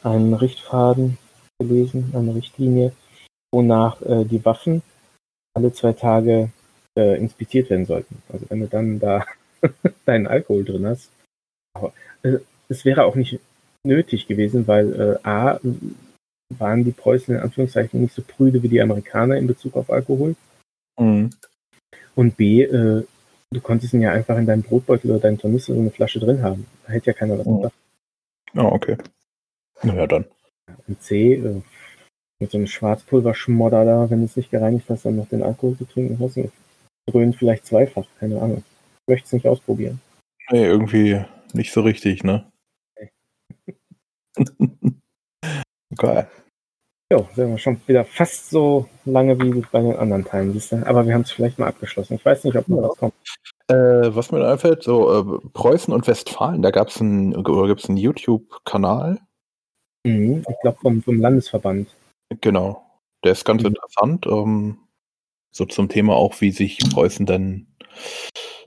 [0.03, 1.19] einen Richtfaden
[1.59, 2.93] gelesen, eine Richtlinie,
[3.53, 4.83] wonach äh, die Waffen
[5.57, 6.51] alle zwei Tage
[6.99, 8.23] äh, inspiziert werden sollten.
[8.29, 9.25] Also wenn du dann da
[10.05, 11.11] deinen Alkohol drin hast.
[11.75, 11.93] Aber
[12.23, 12.39] äh,
[12.69, 13.41] es wäre auch nicht
[13.87, 15.61] nötig gewesen, weil äh, A
[16.59, 20.37] waren die Preußen in Anführungszeichen nicht so prüde wie die Amerikaner in Bezug auf Alkohol.
[20.99, 21.31] Mhm.
[22.15, 23.05] Und B, äh,
[23.51, 26.43] du konntest ihn ja einfach in deinem Brotbeutel oder deinem Tornister so eine Flasche drin
[26.43, 26.67] haben.
[26.87, 27.57] Da hätte ja keiner was Mhm.
[27.57, 27.75] gesagt.
[28.55, 28.97] Ah, okay.
[29.83, 30.25] Naja, dann.
[30.87, 31.63] Und C, äh,
[32.41, 35.77] mit so einem Schwarzpulverschmodder da, wenn du es nicht gereinigt hast, dann noch den Alkohol
[35.77, 36.53] zu trinken, was nicht.
[37.07, 38.65] Dröhnt vielleicht zweifach, keine Ahnung.
[39.03, 40.01] Ich möchte es nicht ausprobieren.
[40.51, 42.51] Nee, irgendwie nicht so richtig, ne?
[45.97, 46.29] Geil.
[47.15, 50.85] Jo, sind wir schon wieder fast so lange wie bei den anderen Teilen, siehst du?
[50.85, 52.15] Aber wir haben es vielleicht mal abgeschlossen.
[52.15, 52.89] Ich weiß nicht, ob noch Ja.
[52.89, 53.15] was kommt.
[53.69, 57.97] Äh, was mir da einfällt, so äh, Preußen und Westfalen, da gab es einen, einen
[57.97, 59.21] YouTube-Kanal.
[60.05, 61.89] Mhm, ich glaube vom, vom Landesverband.
[62.41, 62.85] Genau.
[63.23, 63.69] Der ist ganz Mhm.
[63.69, 64.27] interessant.
[64.27, 64.79] Ähm,
[65.53, 67.69] so zum Thema auch, wie sich Preußen dann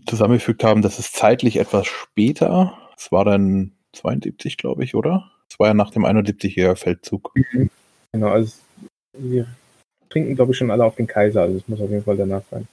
[0.07, 0.81] zusammengefügt haben.
[0.81, 2.77] Das ist zeitlich etwas später.
[2.97, 5.29] Es war dann 72, glaube ich, oder?
[5.49, 7.33] Es war ja nach dem 71er Feldzug.
[8.17, 8.57] Genau, also
[9.15, 9.45] wir
[10.09, 12.41] trinken, glaube ich, schon alle auf den Kaiser, also es muss auf jeden Fall danach
[12.49, 12.67] sein.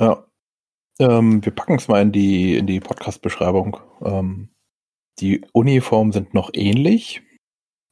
[0.00, 0.24] Ja.
[0.98, 3.76] Ähm, wir packen es mal in die, in die Podcast-Beschreibung.
[4.04, 4.48] Ähm,
[5.20, 7.22] die Uniformen sind noch ähnlich.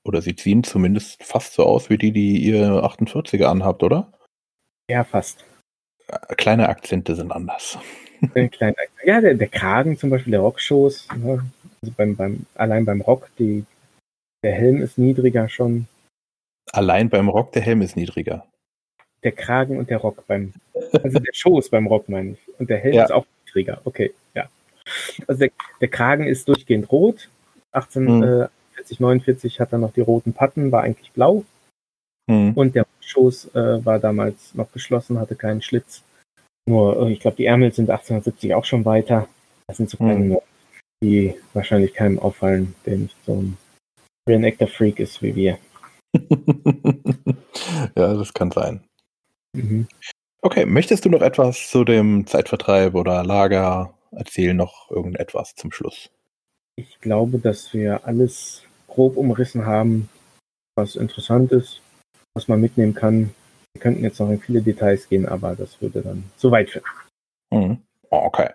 [0.04, 4.12] Oder sie ziehen zumindest fast so aus wie die, die ihr 48er anhabt, oder?
[4.90, 5.44] Ja, fast.
[6.08, 7.78] Äh, Kleine Akzente sind anders.
[9.04, 11.48] Ja, der, der Kragen zum Beispiel, der Rockschoß, ne?
[11.80, 13.64] also beim, beim, allein beim Rock, die,
[14.42, 15.86] der Helm ist niedriger schon,
[16.72, 18.44] Allein beim Rock der Helm ist niedriger.
[19.24, 20.52] der Kragen und der Rock beim,
[21.02, 22.38] also der Schoß beim Rock meine ich.
[22.60, 23.04] Und der Helm Ja.
[23.04, 24.48] ist auch niedriger, okay, ja.
[25.26, 25.50] Also der,
[25.80, 27.28] der Kragen ist durchgehend rot,
[27.74, 28.22] Mhm.
[28.22, 31.44] 1840, 49 hat er noch die roten Patten, war eigentlich blau.
[32.30, 32.52] Hm.
[32.54, 36.02] Und der Schoß äh, war damals noch geschlossen, hatte keinen Schlitz.
[36.68, 39.26] Nur, äh, ich glaube, die Ärmel sind 1870 auch schon weiter.
[39.66, 40.28] Das sind so kleine Mhm.
[40.28, 40.48] Nuancen,
[41.02, 43.56] die wahrscheinlich keinem auffallen, der nicht so ein
[44.28, 45.58] Reenactor-Freak ist wie wir.
[47.96, 48.84] ja, das kann sein.
[49.54, 49.86] Mhm.
[50.42, 54.56] Okay, möchtest du noch etwas zu dem Zeitvertreib oder Lager erzählen?
[54.56, 56.10] Noch irgendetwas zum Schluss?
[56.76, 60.08] Ich glaube, dass wir alles grob umrissen haben,
[60.76, 61.82] was interessant ist,
[62.34, 63.34] was man mitnehmen kann.
[63.74, 66.84] Wir könnten jetzt noch in viele Details gehen, aber das würde dann zu weit führen.
[67.50, 67.82] Mhm.
[68.10, 68.50] Okay.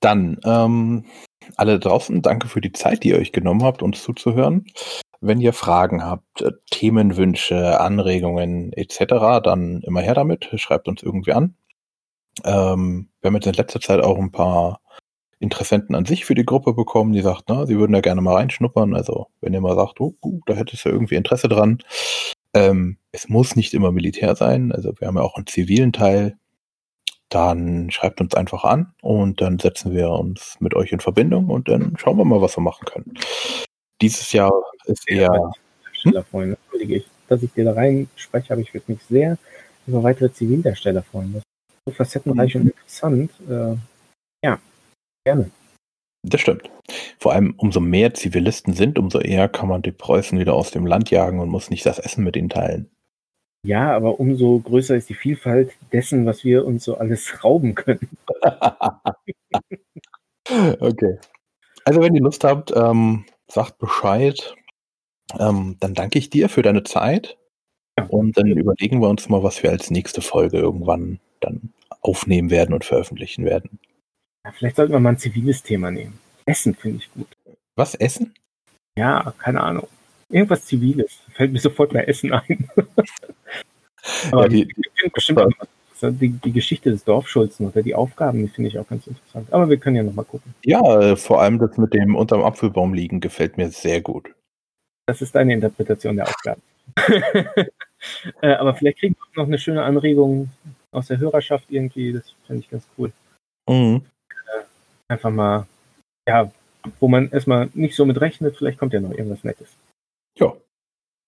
[0.00, 1.04] Dann, ähm,
[1.56, 4.66] alle draußen, danke für die Zeit, die ihr euch genommen habt, uns zuzuhören.
[5.20, 10.50] Wenn ihr Fragen habt, äh, Themenwünsche, Anregungen etc., dann immer her damit.
[10.56, 11.54] Schreibt uns irgendwie an.
[12.44, 14.80] Ähm, wir haben jetzt in letzter Zeit auch ein paar
[15.38, 18.36] Interessenten an sich für die Gruppe bekommen, die sagt, na, sie würden da gerne mal
[18.36, 18.94] reinschnuppern.
[18.94, 21.78] Also, wenn ihr mal sagt, oh, gut, da hättest du irgendwie Interesse dran.
[22.54, 24.72] Ähm, es muss nicht immer Militär sein.
[24.72, 26.38] Also, wir haben ja auch einen zivilen Teil.
[27.34, 31.68] Dann schreibt uns einfach an und dann setzen wir uns mit euch in Verbindung und
[31.68, 33.14] dann schauen wir mal, was wir machen können.
[34.00, 34.52] Dieses Jahr
[34.86, 35.52] ist eher.
[36.02, 36.24] Hm?
[36.30, 39.38] Freuen, ich, dass ich dir da rein spreche, aber ich würde mich sehr
[39.86, 41.34] über weitere Zivildarsteller freuen.
[41.34, 43.30] Das ist so facettenreich und interessant.
[43.48, 43.76] Äh,
[44.44, 44.58] ja,
[45.24, 45.50] gerne.
[46.24, 46.70] Das stimmt.
[47.18, 50.86] Vor allem, umso mehr Zivilisten sind, umso eher kann man die Preußen wieder aus dem
[50.86, 52.90] Land jagen und muss nicht das Essen mit ihnen teilen.
[53.64, 58.08] Ja, aber umso größer ist die Vielfalt dessen, was wir uns so alles rauben können.
[60.80, 61.18] okay.
[61.84, 64.54] Also, wenn ihr Lust habt, ähm, sagt Bescheid.
[65.38, 67.38] Ähm, dann danke ich dir für deine Zeit.
[68.08, 72.74] Und dann überlegen wir uns mal, was wir als nächste Folge irgendwann dann aufnehmen werden
[72.74, 73.78] und veröffentlichen werden.
[74.44, 76.18] Ja, vielleicht sollten wir mal ein ziviles Thema nehmen.
[76.46, 77.28] Essen finde ich gut.
[77.76, 78.34] Was, Essen?
[78.98, 79.88] Ja, keine Ahnung.
[80.32, 81.20] Irgendwas Ziviles.
[81.32, 82.68] Fällt mir sofort bei Essen ein.
[84.32, 85.54] Aber ja, die, die, bestimmt
[86.02, 89.52] die, die, Geschichte des Dorfschulzen oder die Aufgaben, die finde ich auch ganz interessant.
[89.52, 90.52] Aber wir können ja nochmal gucken.
[90.64, 94.34] Ja, vor allem das mit dem unterm Apfelbaum liegen gefällt mir sehr gut.
[95.06, 96.62] Das ist deine Interpretation der Aufgaben.
[98.42, 100.50] äh, aber vielleicht kriegen wir noch eine schöne Anregung
[100.90, 102.12] aus der Hörerschaft irgendwie.
[102.12, 103.12] Das fände ich ganz cool.
[103.68, 104.02] Mhm.
[104.30, 105.66] Äh, einfach mal,
[106.26, 106.50] ja,
[106.98, 109.68] wo man erstmal nicht so mit rechnet, vielleicht kommt ja noch irgendwas Nettes.
[110.38, 110.52] Ja.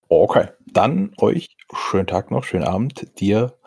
[0.08, 0.48] Okay.
[0.66, 3.20] Dann euch schönen Tag noch, schönen Abend.
[3.20, 3.58] Dir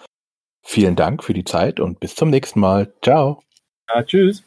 [0.63, 2.93] vielen Dank für die Zeit und bis zum nächsten Mal.
[3.01, 3.41] Ciao.
[3.89, 4.43] Ja, tschüss.